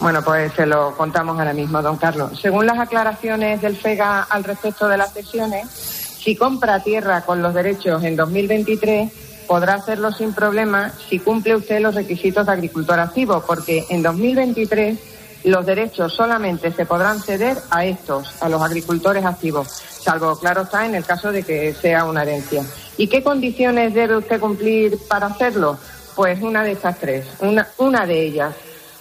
Bueno, 0.00 0.22
pues 0.24 0.52
se 0.54 0.66
lo 0.66 0.96
contamos 0.96 1.38
ahora 1.38 1.52
mismo, 1.52 1.80
don 1.80 1.96
Carlos. 1.96 2.40
Según 2.40 2.66
las 2.66 2.78
aclaraciones 2.80 3.62
del 3.62 3.76
FEGA 3.76 4.22
al 4.24 4.42
respecto 4.42 4.88
de 4.88 4.96
las 4.96 5.12
sesiones, 5.12 5.68
si 5.68 6.34
compra 6.34 6.80
tierra 6.80 7.20
con 7.20 7.40
los 7.40 7.54
derechos 7.54 8.02
en 8.02 8.16
2023, 8.16 9.12
podrá 9.46 9.74
hacerlo 9.74 10.12
sin 10.12 10.32
problema 10.32 10.92
si 11.08 11.18
cumple 11.18 11.56
usted 11.56 11.80
los 11.80 11.94
requisitos 11.94 12.46
de 12.46 12.52
agricultor 12.52 13.00
activo, 13.00 13.42
porque 13.46 13.84
en 13.90 14.02
2023 14.02 14.98
los 15.44 15.66
derechos 15.66 16.14
solamente 16.14 16.72
se 16.72 16.86
podrán 16.86 17.20
ceder 17.20 17.56
a 17.70 17.84
estos, 17.84 18.40
a 18.40 18.48
los 18.48 18.62
agricultores 18.62 19.24
activos, 19.24 19.68
salvo, 19.68 20.36
claro 20.38 20.62
está, 20.62 20.86
en 20.86 20.94
el 20.94 21.04
caso 21.04 21.32
de 21.32 21.42
que 21.42 21.74
sea 21.74 22.04
una 22.04 22.22
herencia. 22.22 22.64
¿Y 22.96 23.08
qué 23.08 23.22
condiciones 23.22 23.94
debe 23.94 24.16
usted 24.16 24.40
cumplir 24.40 24.98
para 25.08 25.26
hacerlo? 25.26 25.78
Pues 26.14 26.42
una 26.42 26.62
de 26.62 26.72
estas 26.72 26.98
tres. 26.98 27.26
Una, 27.40 27.66
una 27.78 28.06
de 28.06 28.22
ellas, 28.22 28.54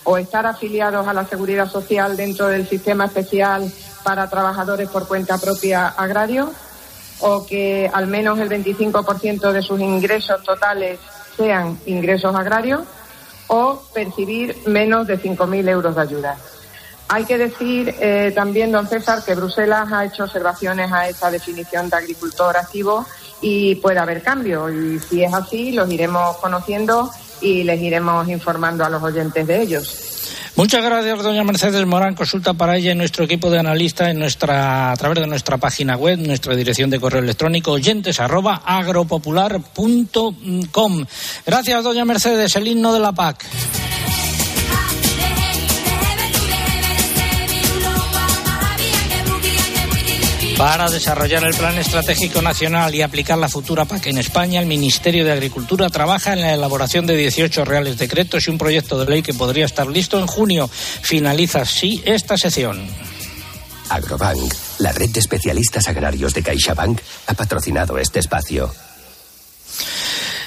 o 0.03 0.17
estar 0.17 0.45
afiliados 0.47 1.07
a 1.07 1.13
la 1.13 1.25
seguridad 1.25 1.69
social 1.69 2.17
dentro 2.17 2.47
del 2.47 2.67
sistema 2.67 3.05
especial 3.05 3.71
para 4.03 4.29
trabajadores 4.29 4.89
por 4.89 5.07
cuenta 5.07 5.37
propia 5.37 5.87
agrario 5.89 6.51
o 7.21 7.45
que 7.45 7.89
al 7.91 8.07
menos 8.07 8.39
el 8.39 8.49
25% 8.49 9.51
de 9.51 9.61
sus 9.61 9.79
ingresos 9.79 10.43
totales 10.43 10.99
sean 11.37 11.79
ingresos 11.85 12.35
agrarios 12.35 12.81
o 13.47 13.81
percibir 13.93 14.55
menos 14.67 15.07
de 15.07 15.19
5.000 15.19 15.69
euros 15.69 15.95
de 15.95 16.01
ayuda. 16.01 16.37
Hay 17.09 17.25
que 17.25 17.37
decir 17.37 17.93
eh, 17.99 18.31
también, 18.33 18.71
don 18.71 18.87
César, 18.87 19.21
que 19.25 19.35
Bruselas 19.35 19.91
ha 19.91 20.05
hecho 20.05 20.23
observaciones 20.23 20.89
a 20.93 21.09
esta 21.09 21.29
definición 21.29 21.89
de 21.89 21.97
agricultor 21.97 22.55
activo 22.55 23.05
y 23.41 23.75
puede 23.75 23.99
haber 23.99 24.23
cambio. 24.23 24.69
Y 24.69 24.97
si 24.99 25.21
es 25.21 25.33
así, 25.33 25.73
los 25.73 25.91
iremos 25.91 26.37
conociendo 26.37 27.11
y 27.41 27.63
les 27.63 27.81
iremos 27.81 28.29
informando 28.29 28.85
a 28.85 28.89
los 28.89 29.03
oyentes 29.03 29.45
de 29.45 29.61
ellos. 29.61 30.20
Muchas 30.61 30.83
gracias, 30.83 31.23
doña 31.23 31.43
Mercedes 31.43 31.87
Morán. 31.87 32.13
Consulta 32.13 32.53
para 32.53 32.77
ella 32.77 32.91
en 32.91 32.99
nuestro 32.99 33.23
equipo 33.23 33.49
de 33.49 33.57
analistas 33.57 34.09
en 34.09 34.19
nuestra, 34.19 34.91
a 34.91 34.95
través 34.95 35.19
de 35.19 35.25
nuestra 35.25 35.57
página 35.57 35.97
web, 35.97 36.19
nuestra 36.19 36.55
dirección 36.55 36.91
de 36.91 36.99
correo 36.99 37.23
electrónico 37.23 37.71
oyentes 37.71 38.19
arroba 38.19 38.61
agropopular.com. 38.63 41.05
Gracias, 41.47 41.83
doña 41.83 42.05
Mercedes. 42.05 42.55
El 42.57 42.67
himno 42.67 42.93
de 42.93 42.99
la 42.99 43.11
PAC. 43.11 43.43
Para 50.61 50.91
desarrollar 50.91 51.43
el 51.43 51.55
Plan 51.55 51.75
Estratégico 51.79 52.39
Nacional 52.39 52.93
y 52.93 53.01
aplicar 53.01 53.35
la 53.35 53.49
futura 53.49 53.85
PAC 53.85 54.05
en 54.05 54.19
España, 54.19 54.59
el 54.59 54.67
Ministerio 54.67 55.25
de 55.25 55.31
Agricultura 55.31 55.89
trabaja 55.89 56.33
en 56.33 56.41
la 56.41 56.53
elaboración 56.53 57.07
de 57.07 57.17
18 57.17 57.65
reales 57.65 57.97
decretos 57.97 58.45
y 58.45 58.51
un 58.51 58.59
proyecto 58.59 58.99
de 58.99 59.09
ley 59.09 59.23
que 59.23 59.33
podría 59.33 59.65
estar 59.65 59.87
listo 59.87 60.19
en 60.19 60.27
junio. 60.27 60.67
Finaliza 60.67 61.61
así 61.61 62.03
esta 62.05 62.37
sesión. 62.37 62.79
Agrobank, 63.89 64.53
la 64.77 64.91
red 64.91 65.09
de 65.09 65.21
especialistas 65.21 65.87
agrarios 65.87 66.31
de 66.35 66.43
CaixaBank, 66.43 67.01
ha 67.25 67.33
patrocinado 67.33 67.97
este 67.97 68.19
espacio. 68.19 68.71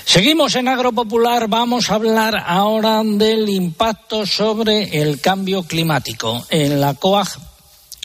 Seguimos 0.05 0.55
en 0.55 0.69
Agropopular. 0.69 1.49
Vamos 1.49 1.91
a 1.91 1.97
hablar 1.97 2.41
ahora 2.47 3.03
del 3.05 3.49
impacto 3.49 4.27
sobre 4.27 5.03
el 5.03 5.21
cambio 5.21 5.65
climático. 5.65 6.47
En 6.51 6.81
la 6.81 6.95
COAG 6.95 7.54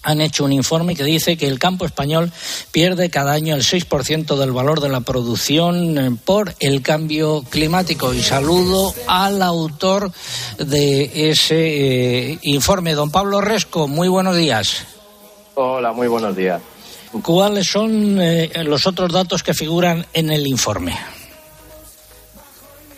han 0.09 0.21
hecho 0.21 0.43
un 0.43 0.51
informe 0.51 0.95
que 0.95 1.03
dice 1.03 1.37
que 1.37 1.47
el 1.47 1.59
campo 1.59 1.85
español 1.85 2.31
pierde 2.71 3.09
cada 3.09 3.33
año 3.33 3.55
el 3.55 3.63
6% 3.63 4.35
del 4.37 4.51
valor 4.51 4.81
de 4.81 4.89
la 4.89 5.01
producción 5.01 5.97
eh, 5.97 6.17
por 6.25 6.55
el 6.59 6.81
cambio 6.81 7.43
climático. 7.49 8.13
Y 8.13 8.21
saludo 8.21 8.93
al 9.07 9.41
autor 9.41 10.11
de 10.57 11.29
ese 11.29 12.31
eh, 12.31 12.39
informe, 12.41 12.93
don 12.93 13.11
Pablo 13.11 13.39
Resco. 13.39 13.87
Muy 13.87 14.07
buenos 14.07 14.35
días. 14.35 14.85
Hola, 15.53 15.91
muy 15.91 16.07
buenos 16.07 16.35
días. 16.35 16.61
¿Cuáles 17.23 17.67
son 17.67 18.19
eh, 18.19 18.51
los 18.63 18.87
otros 18.87 19.11
datos 19.11 19.43
que 19.43 19.53
figuran 19.53 20.05
en 20.13 20.31
el 20.31 20.47
informe? 20.47 20.97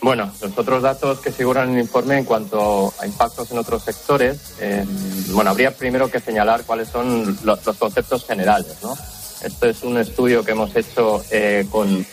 Bueno, 0.02 0.32
los 0.42 0.58
otros 0.58 0.82
datos 0.82 1.20
que 1.20 1.30
figuran 1.30 1.68
en 1.68 1.76
el 1.76 1.82
informe 1.82 2.18
en 2.18 2.24
cuanto 2.24 2.92
a 3.00 3.06
impactos 3.06 3.52
en 3.52 3.58
otros 3.58 3.84
sectores, 3.84 4.54
eh, 4.60 4.84
bueno, 5.28 5.50
habría 5.50 5.70
primero 5.70 6.10
que 6.10 6.18
señalar 6.18 6.64
cuáles 6.64 6.88
son 6.88 7.38
los, 7.44 7.60
conceptos 7.78 8.26
generales, 8.26 8.78
¿no? 8.82 8.96
Esto 9.44 9.68
es 9.68 9.84
un 9.84 9.98
estudio 9.98 10.44
que 10.44 10.52
hemos 10.52 10.74
hecho 10.74 11.22
eh, 11.30 11.66
con, 11.70 12.04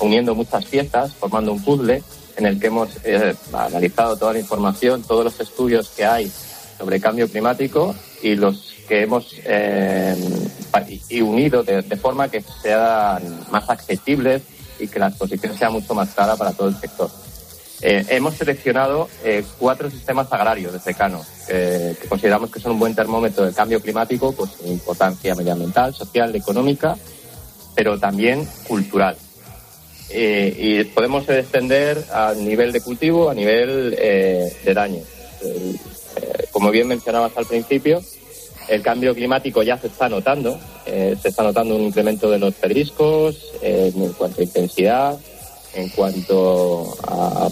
uniendo 0.00 0.34
muchas 0.34 0.64
piezas, 0.64 1.14
formando 1.14 1.52
un 1.52 1.62
puzzle 1.62 2.02
en 2.36 2.46
el 2.46 2.58
que 2.58 2.66
hemos 2.66 2.88
eh, 3.04 3.36
analizado 3.52 4.16
toda 4.16 4.32
la 4.32 4.40
información, 4.40 5.04
todos 5.04 5.24
los 5.24 5.38
estudios 5.38 5.90
que 5.90 6.04
hay 6.04 6.30
sobre 6.76 7.00
cambio 7.00 7.28
climático 7.28 7.94
y 8.20 8.34
los 8.34 8.74
que 8.88 9.02
hemos 9.02 9.32
y 11.08 11.20
unido 11.20 11.62
de, 11.62 11.82
de 11.82 11.96
forma 11.96 12.28
que 12.28 12.42
sean 12.62 13.46
más 13.50 13.70
accesibles 13.70 14.42
y 14.78 14.88
que 14.88 14.98
la 14.98 15.08
exposición 15.08 15.56
sea 15.56 15.70
mucho 15.70 15.94
más 15.94 16.10
clara 16.14 16.36
para 16.36 16.52
todo 16.52 16.68
el 16.68 16.76
sector. 16.76 17.10
Eh, 17.82 18.06
hemos 18.08 18.34
seleccionado 18.34 19.08
eh, 19.22 19.44
cuatro 19.58 19.90
sistemas 19.90 20.32
agrarios 20.32 20.72
de 20.72 20.78
secano 20.78 21.22
que 21.46 21.94
consideramos 22.08 22.50
que 22.50 22.58
son 22.58 22.72
un 22.72 22.80
buen 22.80 22.94
termómetro 22.94 23.44
del 23.44 23.54
cambio 23.54 23.80
climático, 23.80 24.32
pues 24.32 24.50
importancia 24.64 25.34
medioambiental, 25.36 25.94
social, 25.94 26.34
económica, 26.34 26.96
pero 27.74 27.98
también 27.98 28.48
cultural. 28.66 29.16
Eh, 30.10 30.56
y 30.58 30.84
podemos 30.84 31.28
extender 31.28 32.02
a 32.12 32.34
nivel 32.34 32.72
de 32.72 32.80
cultivo, 32.80 33.30
a 33.30 33.34
nivel 33.34 33.90
de 33.90 34.74
daño. 34.74 35.02
como 36.50 36.70
bien 36.70 36.88
mencionabas 36.88 37.36
al 37.36 37.46
principio, 37.46 38.02
el 38.68 38.82
cambio 38.82 39.14
climático 39.14 39.62
ya 39.62 39.78
se 39.78 39.86
está 39.86 40.08
notando, 40.08 40.58
eh, 40.86 41.16
se 41.20 41.28
está 41.28 41.42
notando 41.42 41.74
un 41.74 41.82
incremento 41.82 42.30
de 42.30 42.38
los 42.38 42.54
pedriscos 42.54 43.36
eh, 43.60 43.92
en 43.94 44.12
cuanto 44.12 44.40
a 44.40 44.44
intensidad, 44.44 45.18
en 45.74 45.88
cuanto 45.90 46.96
a, 47.02 47.48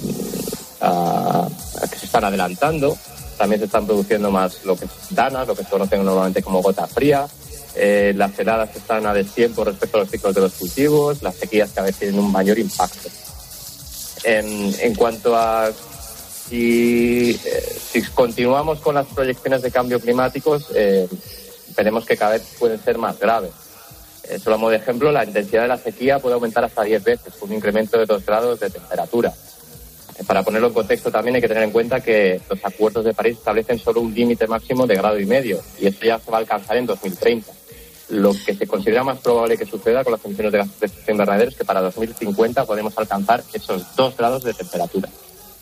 que 1.90 1.98
se 1.98 2.06
están 2.06 2.24
adelantando, 2.24 2.96
también 3.36 3.60
se 3.60 3.66
están 3.66 3.86
produciendo 3.86 4.30
más 4.30 4.64
lo 4.64 4.76
que 4.76 4.84
es 4.84 4.90
danas, 5.10 5.46
lo 5.46 5.54
que 5.54 5.64
se 5.64 5.70
conocen 5.70 6.04
normalmente 6.04 6.42
como 6.42 6.62
gota 6.62 6.86
fría, 6.86 7.26
eh, 7.76 8.12
las 8.16 8.38
heladas 8.38 8.74
están 8.76 9.04
a 9.04 9.12
destiempo 9.12 9.64
respecto 9.64 9.96
a 9.96 10.00
los 10.00 10.10
ciclos 10.10 10.34
de 10.34 10.40
los 10.40 10.52
cultivos, 10.52 11.22
las 11.22 11.34
sequías 11.34 11.70
cada 11.74 11.88
vez 11.88 11.96
tienen 11.96 12.20
un 12.20 12.30
mayor 12.30 12.58
impacto. 12.58 13.08
En, 14.22 14.94
cuanto 14.94 15.36
a 15.36 15.70
si, 16.48 17.38
continuamos 18.14 18.78
con 18.80 18.94
las 18.94 19.06
proyecciones 19.08 19.60
de 19.60 19.70
cambio 19.70 20.00
climáticos, 20.00 20.68
eh, 20.74 21.08
veremos 21.76 22.04
que 22.04 22.16
cada 22.16 22.32
vez 22.32 22.42
pueden 22.58 22.82
ser 22.82 22.98
más 22.98 23.18
graves. 23.18 23.52
Eh, 24.28 24.38
solo 24.38 24.58
modo 24.58 24.70
de 24.70 24.78
ejemplo, 24.78 25.12
la 25.12 25.24
intensidad 25.24 25.62
de 25.62 25.68
la 25.68 25.78
sequía 25.78 26.18
puede 26.18 26.34
aumentar 26.34 26.64
hasta 26.64 26.82
10 26.82 27.04
veces, 27.04 27.34
un 27.40 27.52
incremento 27.52 27.98
de 27.98 28.06
2 28.06 28.24
grados 28.24 28.60
de 28.60 28.70
temperatura. 28.70 29.32
Eh, 30.18 30.24
para 30.26 30.42
ponerlo 30.42 30.68
en 30.68 30.74
contexto 30.74 31.10
también 31.10 31.36
hay 31.36 31.42
que 31.42 31.48
tener 31.48 31.64
en 31.64 31.70
cuenta 31.70 32.00
que 32.00 32.40
los 32.48 32.64
acuerdos 32.64 33.04
de 33.04 33.12
París 33.12 33.36
establecen 33.38 33.78
solo 33.78 34.00
un 34.00 34.14
límite 34.14 34.46
máximo 34.46 34.86
de 34.86 34.94
grado 34.94 35.18
y 35.18 35.26
medio, 35.26 35.60
y 35.78 35.86
esto 35.86 36.06
ya 36.06 36.18
se 36.18 36.30
va 36.30 36.38
a 36.38 36.40
alcanzar 36.40 36.76
en 36.76 36.86
2030. 36.86 37.52
lo 38.10 38.32
que 38.32 38.54
se 38.54 38.66
considera 38.66 39.02
más 39.02 39.18
probable 39.18 39.56
que 39.56 39.64
suceda 39.64 40.04
con 40.04 40.12
las 40.12 40.24
emisiones 40.24 40.52
de 40.52 40.58
gases 40.58 40.78
de 40.78 40.86
efecto 40.86 41.10
invernadero 41.10 41.50
es 41.50 41.56
que 41.56 41.64
para 41.64 41.80
2050 41.80 42.66
podemos 42.66 42.96
alcanzar 42.98 43.42
esos 43.52 43.96
dos 43.96 44.14
grados 44.16 44.44
de 44.44 44.52
temperatura. 44.52 45.08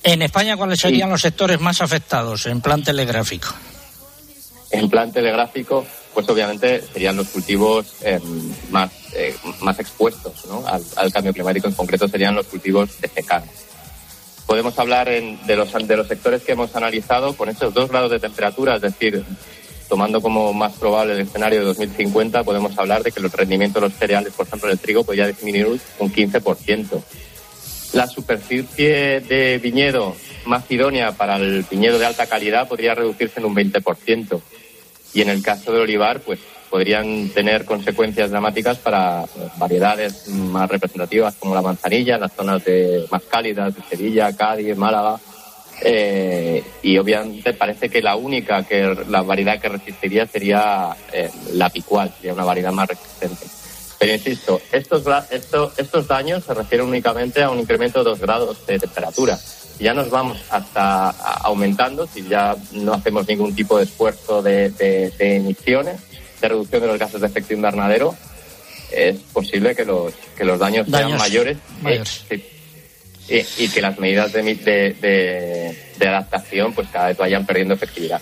En 0.02 0.22
España, 0.22 0.56
¿cuáles 0.56 0.80
serían 0.80 1.10
los 1.10 1.20
sectores 1.20 1.60
más 1.60 1.80
afectados 1.80 2.46
en 2.46 2.60
plan 2.60 2.82
telegráfico? 2.82 3.48
En 4.72 4.88
plan 4.88 5.12
telegráfico, 5.12 5.84
pues 6.14 6.28
obviamente 6.28 6.82
serían 6.82 7.16
los 7.16 7.28
cultivos 7.28 7.94
eh, 8.02 8.18
más, 8.70 8.90
eh, 9.14 9.34
más 9.60 9.78
expuestos 9.78 10.46
al, 10.96 11.12
cambio 11.12 11.32
climático, 11.32 11.68
en 11.68 11.74
concreto 11.74 12.08
serían 12.08 12.34
los 12.34 12.46
cultivos 12.46 13.00
de 13.00 13.08
secano 13.08 13.46
podemos 14.46 14.78
hablar 14.78 15.08
de, 15.08 15.56
los, 15.56 15.72
de 15.72 15.96
los 15.96 16.08
sectores 16.08 16.42
que 16.42 16.52
hemos 16.52 16.76
analizado 16.76 17.34
con 17.34 17.48
esos 17.48 17.72
dos 17.72 17.88
grados 17.88 18.10
de 18.10 18.20
temperatura, 18.20 18.76
es 18.76 18.82
decir, 18.82 19.24
tomando 19.88 20.20
como 20.20 20.52
más 20.52 20.74
probable 20.74 21.14
el 21.14 21.20
escenario 21.20 21.60
de 21.60 21.64
2050, 21.64 22.44
podemos 22.44 22.76
hablar 22.78 23.02
de 23.02 23.12
que 23.12 23.20
los 23.20 23.32
rendimientos 23.32 23.82
de 23.82 23.88
los 23.88 23.98
cereales, 23.98 24.32
por 24.34 24.46
ejemplo, 24.46 24.70
el 24.70 24.78
trigo, 24.78 25.04
podría 25.04 25.26
disminuir 25.26 25.80
un 25.98 26.12
15%. 26.12 27.02
La 27.94 28.06
superficie 28.06 29.20
de 29.20 29.58
viñedo 29.58 30.16
más 30.44 30.70
idónea 30.70 31.12
para 31.12 31.36
el 31.36 31.64
viñedo 31.70 31.98
de 31.98 32.06
alta 32.06 32.26
calidad 32.26 32.68
podría 32.68 32.94
reducirse 32.94 33.40
en 33.40 33.46
un 33.46 33.54
20%. 33.54 34.40
Y 35.14 35.22
en 35.22 35.28
el 35.28 35.42
caso 35.42 35.72
del 35.72 35.82
olivar, 35.82 36.20
pues 36.20 36.40
podrían 36.72 37.28
tener 37.28 37.66
consecuencias 37.66 38.30
dramáticas 38.30 38.78
para 38.78 39.24
variedades 39.58 40.26
más 40.28 40.70
representativas 40.70 41.34
como 41.34 41.54
la 41.54 41.60
manzanilla, 41.60 42.16
las 42.16 42.32
zonas 42.32 42.64
de, 42.64 43.04
más 43.10 43.22
cálidas 43.24 43.74
de 43.74 43.82
Sevilla, 43.82 44.34
Cádiz, 44.34 44.74
Málaga. 44.74 45.20
Eh, 45.84 46.64
y 46.82 46.96
obviamente 46.96 47.52
parece 47.52 47.90
que 47.90 48.00
la 48.00 48.16
única 48.16 48.62
que 48.62 48.96
la 49.08 49.20
variedad 49.20 49.60
que 49.60 49.68
resistiría 49.68 50.26
sería 50.26 50.96
eh, 51.12 51.28
la 51.52 51.68
picual, 51.68 52.10
sería 52.16 52.32
una 52.32 52.44
variedad 52.44 52.72
más 52.72 52.88
resistente. 52.88 53.46
Pero 53.98 54.14
insisto, 54.14 54.60
estos, 54.72 55.04
estos, 55.30 55.78
estos 55.78 56.08
daños 56.08 56.42
se 56.42 56.54
refieren 56.54 56.88
únicamente 56.88 57.42
a 57.42 57.50
un 57.50 57.58
incremento 57.58 57.98
de 57.98 58.10
dos 58.10 58.18
grados 58.18 58.66
de 58.66 58.78
temperatura. 58.78 59.38
Ya 59.82 59.92
nos 59.92 60.10
vamos 60.10 60.38
hasta 60.48 61.10
aumentando 61.10 62.06
si 62.06 62.22
ya 62.22 62.54
no 62.72 62.94
hacemos 62.94 63.26
ningún 63.26 63.52
tipo 63.54 63.76
de 63.76 63.84
esfuerzo 63.84 64.40
de, 64.40 64.70
de, 64.70 65.10
de 65.10 65.36
emisiones 65.36 65.96
de 66.42 66.48
reducción 66.48 66.82
de 66.82 66.88
los 66.88 66.98
gases 66.98 67.20
de 67.20 67.26
efecto 67.26 67.54
invernadero, 67.54 68.14
es 68.90 69.16
posible 69.32 69.74
que 69.74 69.84
los, 69.84 70.12
que 70.36 70.44
los 70.44 70.58
daños, 70.58 70.86
sean 70.90 71.16
mayores, 71.16 71.56
eh, 73.28 73.46
y, 73.58 73.68
que 73.68 73.80
las 73.80 73.98
medidas 73.98 74.32
de, 74.32 74.42
de, 74.42 75.76
de, 75.98 76.08
adaptación 76.08 76.74
pues 76.74 76.88
cada 76.92 77.06
vez 77.08 77.16
vayan 77.16 77.46
perdiendo 77.46 77.74
efectividad. 77.74 78.20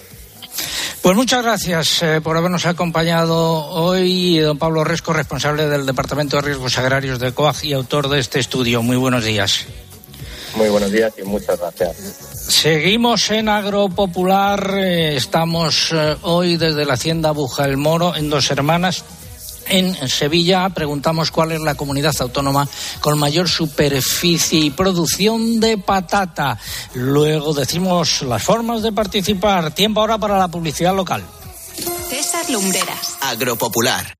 Pues 1.03 1.17
muchas 1.17 1.43
gracias 1.43 2.03
eh, 2.03 2.21
por 2.21 2.37
habernos 2.37 2.67
acompañado 2.67 3.67
hoy, 3.71 4.39
don 4.39 4.59
Pablo 4.59 4.85
Resco, 4.85 5.15
responsable 5.15 5.67
del 5.67 5.87
Departamento 5.87 6.37
de 6.37 6.43
Riesgos 6.43 6.77
Agrarios 6.79 7.19
de 7.19 7.33
COAG 7.33 7.65
y 7.65 7.73
autor 7.73 8.09
de 8.09 8.21
este 8.21 8.39
estudio. 8.39 8.83
Muy 8.83 8.97
buenos 8.97 9.25
días. 9.25 9.67
Muy 10.61 10.69
buenos 10.69 10.93
días 10.93 11.15
y 11.17 11.23
muchas 11.23 11.59
gracias. 11.59 11.97
Seguimos 12.49 13.31
en 13.31 13.49
Agropopular. 13.49 14.75
Eh, 14.77 15.17
estamos 15.17 15.89
eh, 15.91 16.19
hoy 16.21 16.59
desde 16.59 16.85
la 16.85 16.95
Hacienda 16.95 17.31
Buja 17.31 17.65
el 17.65 17.79
Moro 17.79 18.15
en 18.15 18.29
Dos 18.29 18.51
Hermanas. 18.51 19.03
En 19.69 19.95
Sevilla 20.07 20.69
preguntamos 20.69 21.31
cuál 21.31 21.53
es 21.53 21.63
la 21.63 21.77
comunidad 21.77 22.15
autónoma 22.21 22.69
con 23.01 23.19
mayor 23.19 23.49
superficie 23.49 24.61
y 24.61 24.71
producción 24.71 25.61
de 25.61 25.79
patata. 25.79 26.59
Luego 26.93 27.55
decimos 27.55 28.21
las 28.21 28.43
formas 28.43 28.83
de 28.83 28.93
participar. 28.93 29.75
Tiempo 29.75 30.03
ahora 30.03 30.19
para 30.19 30.39
la 30.39 30.49
publicidad 30.49 30.95
local. 30.95 31.25
César 32.11 32.51
Lumbreras. 32.51 33.17
Agropopular. 33.23 34.20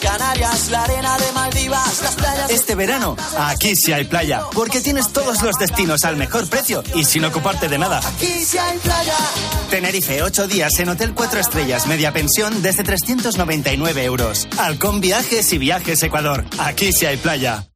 Canarias, 0.00 0.70
la 0.70 0.84
arena 0.84 1.18
de 1.18 1.32
Maldivas, 1.32 2.02
las 2.02 2.14
playas. 2.14 2.50
Este 2.50 2.74
verano, 2.74 3.16
aquí 3.38 3.74
sí 3.74 3.92
hay 3.92 4.04
playa, 4.04 4.42
porque 4.54 4.80
tienes 4.80 5.12
todos 5.12 5.42
los 5.42 5.56
destinos 5.56 6.04
al 6.04 6.16
mejor 6.16 6.48
precio 6.48 6.82
y 6.94 7.04
sin 7.04 7.24
ocuparte 7.24 7.68
de 7.68 7.78
nada. 7.78 8.00
Aquí 8.06 8.44
sí 8.44 8.58
hay 8.58 8.78
playa. 8.78 9.16
Tenerife, 9.70 10.22
ocho 10.22 10.46
días 10.46 10.78
en 10.78 10.88
Hotel 10.88 11.14
Cuatro 11.14 11.40
Estrellas, 11.40 11.86
media 11.86 12.12
pensión 12.12 12.62
desde 12.62 12.84
399 12.84 14.04
euros. 14.04 14.48
Halcón 14.58 15.00
Viajes 15.00 15.52
y 15.52 15.58
Viajes 15.58 16.02
Ecuador. 16.02 16.44
Aquí 16.58 16.92
sí 16.92 17.06
hay 17.06 17.16
playa. 17.16 17.67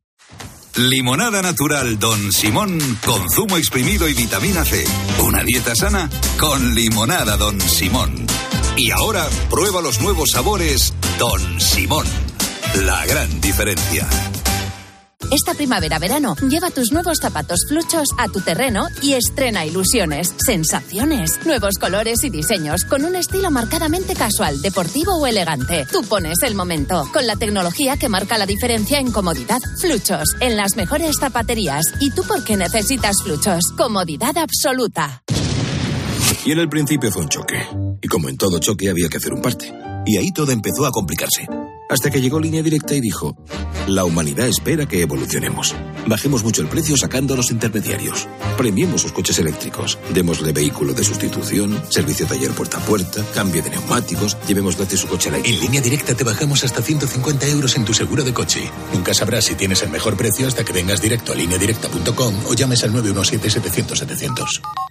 Limonada 0.77 1.43
natural 1.43 1.99
Don 1.99 2.33
Simón 2.33 2.79
con 3.05 3.29
zumo 3.31 3.59
exprimido 3.59 4.09
y 4.09 4.15
vitamina 4.15 4.65
C. 4.65 4.85
Una 5.23 5.43
dieta 5.45 5.75
sana 5.75 6.09
con 6.39 6.75
limonada 6.75 7.37
Don 7.37 7.61
Simón. 7.61 8.27
Y 8.79 8.91
ahora 8.91 9.29
prueba 9.51 9.83
los 9.83 10.01
nuevos 10.01 10.31
sabores 10.31 10.95
Don 11.19 11.61
Simón. 11.61 12.07
La 12.87 13.05
gran 13.05 13.41
diferencia. 13.43 14.09
Esta 15.33 15.55
primavera-verano, 15.55 16.37
lleva 16.47 16.71
tus 16.71 16.93
nuevos 16.93 17.17
zapatos 17.19 17.61
fluchos 17.67 18.09
a 18.19 18.29
tu 18.29 18.43
terreno 18.43 18.89
y 19.01 19.15
estrena 19.15 19.65
ilusiones, 19.65 20.35
sensaciones, 20.45 21.41
nuevos 21.47 21.77
colores 21.81 22.23
y 22.23 22.29
diseños 22.29 22.85
con 22.85 23.07
un 23.07 23.17
estilo 23.17 23.51
marcadamente 23.51 24.15
casual, 24.15 24.61
deportivo 24.61 25.17
o 25.17 25.27
elegante. 25.27 25.87
Tú 25.91 26.03
pones 26.03 26.43
el 26.43 26.55
momento 26.55 27.09
con 27.15 27.27
la 27.27 27.37
tecnología 27.37 27.97
que 27.97 28.11
marca 28.11 28.37
la 28.37 28.45
diferencia 28.45 28.99
en 28.99 29.11
comodidad. 29.11 29.59
Fluchos, 29.81 30.37
en 30.41 30.59
las 30.59 30.77
mejores 30.77 31.17
zapaterías. 31.19 31.87
¿Y 31.99 32.11
tú 32.11 32.25
por 32.25 32.45
qué 32.45 32.59
necesitas 32.59 33.17
fluchos? 33.25 33.73
Comodidad 33.75 34.37
absoluta. 34.37 35.23
Y 36.45 36.53
en 36.53 36.59
el 36.59 36.69
principio 36.69 37.11
fue 37.11 37.23
un 37.23 37.31
choque. 37.31 37.67
Y 38.03 38.09
como 38.09 38.29
en 38.29 38.37
todo 38.37 38.59
choque 38.59 38.91
había 38.91 39.09
que 39.09 39.17
hacer 39.17 39.33
un 39.33 39.41
parte. 39.41 39.73
Y 40.05 40.19
ahí 40.19 40.31
todo 40.31 40.53
empezó 40.53 40.85
a 40.85 40.91
complicarse. 40.91 41.47
Hasta 41.89 42.11
que 42.11 42.21
llegó 42.21 42.41
Línea 42.41 42.63
Directa 42.63 42.95
y 42.95 43.01
dijo, 43.01 43.37
la 43.87 44.05
humanidad 44.05 44.49
espera 44.49 44.87
que 44.87 45.03
evolucionemos. 45.03 45.75
Bajemos 46.07 46.45
mucho 46.45 46.63
el 46.63 46.69
precio 46.69 46.97
sacando 46.97 47.35
a 47.35 47.37
los 47.37 47.51
intermediarios. 47.51 48.29
Premiemos 48.57 49.03
sus 49.03 49.13
coches 49.13 49.39
eléctricos. 49.39 49.99
Démosle 50.13 50.53
vehículo 50.53 50.93
de 50.93 51.05
sustitución, 51.05 51.83
servicio 51.89 52.27
taller 52.27 52.53
puerta 52.53 52.79
a 52.79 52.81
puerta, 52.81 53.25
cambio 53.35 53.63
de 53.63 53.71
neumáticos, 53.71 54.37
llevemos 54.47 54.77
gratis 54.77 55.01
su 55.01 55.09
coche 55.09 55.29
a 55.29 55.33
la... 55.33 55.39
En 55.39 55.61
Línea 55.61 55.81
Directa 55.81 56.15
te 56.15 56.25
bajamos 56.25 56.65
hasta 56.65 56.83
150 56.83 57.47
euros 57.49 57.77
en 57.77 57.85
tu 57.85 57.95
seguro 57.95 58.25
de 58.25 58.33
coche. 58.33 58.71
Nunca 58.93 59.15
sabrás 59.15 59.45
si 59.45 59.55
tienes 59.55 59.83
el 59.83 59.91
mejor 59.91 60.17
precio 60.17 60.47
hasta 60.47 60.65
que 60.65 60.73
vengas 60.73 61.01
directo 61.01 61.33
a 61.33 61.35
lineadirecta.com 61.37 62.35
o 62.47 62.55
llames 62.55 62.85
al 62.85 62.93
917-700-700. 62.93 64.82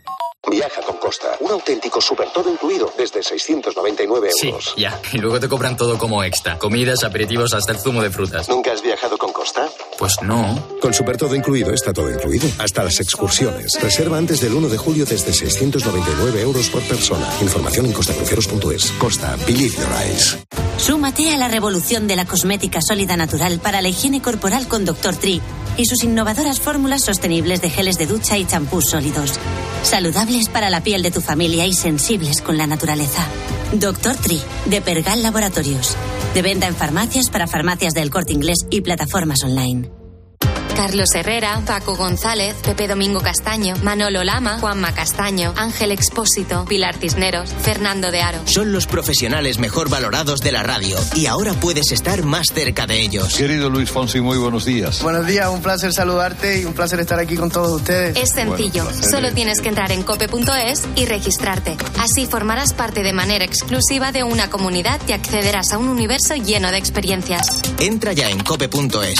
Viaja 0.52 0.82
con 0.82 0.98
Costa. 0.98 1.38
Un 1.40 1.52
auténtico 1.52 2.02
super 2.02 2.28
todo 2.34 2.52
incluido 2.52 2.92
desde 2.98 3.24
699 3.24 4.32
euros. 4.44 4.74
Sí, 4.76 4.82
ya. 4.82 5.00
Y 5.14 5.18
luego 5.18 5.40
te 5.40 5.48
cobran 5.48 5.78
todo 5.78 5.98
como 5.98 6.22
extra. 6.26 6.60
Comidas, 6.60 7.06
aperitivos, 7.06 7.54
hasta 7.54 7.72
el 7.72 7.80
zumo 7.80 8.02
de 8.04 8.12
frutas. 8.12 8.50
¿Nunca 8.50 8.74
has 8.74 8.82
viajado 8.82 9.18
con 9.18 9.32
Costa? 9.32 9.70
Pues 9.98 10.22
no. 10.22 10.62
Con 10.82 10.94
super 10.94 11.16
todo 11.16 11.36
incluido 11.36 11.74
está 11.74 11.94
todo 11.94 12.12
incluido. 12.12 12.50
Hasta 12.60 12.84
las 12.84 13.00
excursiones. 13.00 13.80
Reserva 13.82 14.18
antes 14.18 14.42
del 14.42 14.54
1 14.54 14.68
de 14.68 14.78
julio 14.78 15.06
desde 15.06 15.32
699 15.32 16.42
euros 16.42 16.70
por 16.70 16.82
persona. 16.84 17.28
Información 17.42 17.86
en 17.86 17.94
costacruceros.es. 17.94 18.92
Costa. 19.00 19.38
Believe 19.48 19.74
your 19.78 19.88
eyes. 20.04 20.38
Súmate 20.78 21.34
a 21.34 21.38
la 21.38 21.48
revolución 21.48 22.08
de 22.08 22.16
la 22.16 22.26
cosmética 22.26 22.82
sólida 22.82 23.16
natural 23.18 23.60
para 23.60 23.82
la 23.82 23.90
higiene 23.90 24.22
corporal 24.22 24.68
con 24.68 24.86
Dr. 24.86 25.16
Tree 25.16 25.42
y 25.78 25.86
sus 25.86 26.04
innovadoras 26.04 26.60
fórmulas 26.60 27.04
sostenibles 27.04 27.62
de 27.62 27.70
geles 27.70 27.98
de 27.98 28.08
ducha 28.08 28.38
y 28.38 28.46
champús 28.46 28.90
sólidos. 28.90 29.40
Saludables 29.84 30.50
para 30.50 30.70
la 30.70 30.82
piel 30.82 31.04
de 31.04 31.12
tu 31.12 31.22
familia 31.22 31.66
y 31.66 31.74
sensibles 31.74 32.42
con 32.42 32.58
la 32.58 32.68
naturaleza. 32.68 33.26
Dr. 33.74 34.16
Tree, 34.18 34.42
de 34.66 34.82
Pergal 34.82 35.24
Laboratorios. 35.24 35.96
De 36.34 36.42
venta 36.42 36.68
en 36.68 36.76
farmacias 36.76 37.30
para 37.30 37.48
farmacias 37.48 37.94
del 37.94 38.10
corte 38.10 38.34
inglés 38.34 38.66
y 38.70 38.82
plataformas 38.82 39.44
online. 39.44 40.01
Carlos 40.82 41.14
Herrera, 41.14 41.62
Paco 41.64 41.96
González, 41.96 42.56
Pepe 42.56 42.88
Domingo 42.88 43.22
Castaño, 43.22 43.76
Manolo 43.84 44.24
Lama, 44.24 44.58
Juanma 44.58 44.96
Castaño, 44.96 45.54
Ángel 45.56 45.92
Expósito, 45.92 46.66
Pilar 46.66 46.96
Cisneros, 46.98 47.54
Fernando 47.62 48.10
de 48.10 48.24
Aro. 48.24 48.40
Son 48.46 48.72
los 48.72 48.88
profesionales 48.88 49.60
mejor 49.60 49.92
valorados 49.92 50.42
de 50.42 50.52
la 50.52 50.64
radio 50.64 50.98
y 51.16 51.28
ahora 51.28 51.54
puedes 51.54 51.92
estar 51.92 52.24
más 52.24 52.48
cerca 52.48 52.88
de 52.88 53.00
ellos. 53.00 53.36
Querido 53.36 53.70
Luis 53.70 53.92
Fonsi, 53.92 54.22
muy 54.22 54.40
buenos 54.40 54.66
días. 54.66 55.04
Buenos 55.04 55.28
días, 55.28 55.50
un 55.50 55.62
placer 55.62 55.94
saludarte 55.94 56.62
y 56.62 56.66
un 56.66 56.74
placer 56.74 57.00
estar 57.00 57.20
aquí 57.20 57.36
con 57.36 57.52
todos 57.52 57.80
ustedes. 57.80 58.18
Es 58.18 58.30
sencillo, 58.34 58.84
solo 59.08 59.32
tienes 59.34 59.62
que 59.62 59.70
entrar 59.70 59.92
en 59.92 60.02
cope.es 60.02 60.88
y 60.96 61.06
registrarte. 61.06 61.78
Así 62.00 62.26
formarás 62.26 62.74
parte 62.74 63.04
de 63.04 63.14
manera 63.14 63.46
exclusiva 63.46 64.12
de 64.12 64.24
una 64.24 64.50
comunidad 64.50 65.00
y 65.08 65.12
accederás 65.12 65.74
a 65.74 65.78
un 65.78 65.90
universo 65.90 66.34
lleno 66.34 66.72
de 66.72 66.80
experiencias. 66.80 67.62
Entra 67.78 68.14
ya 68.14 68.32
en 68.32 68.40
cope.es. 68.40 69.20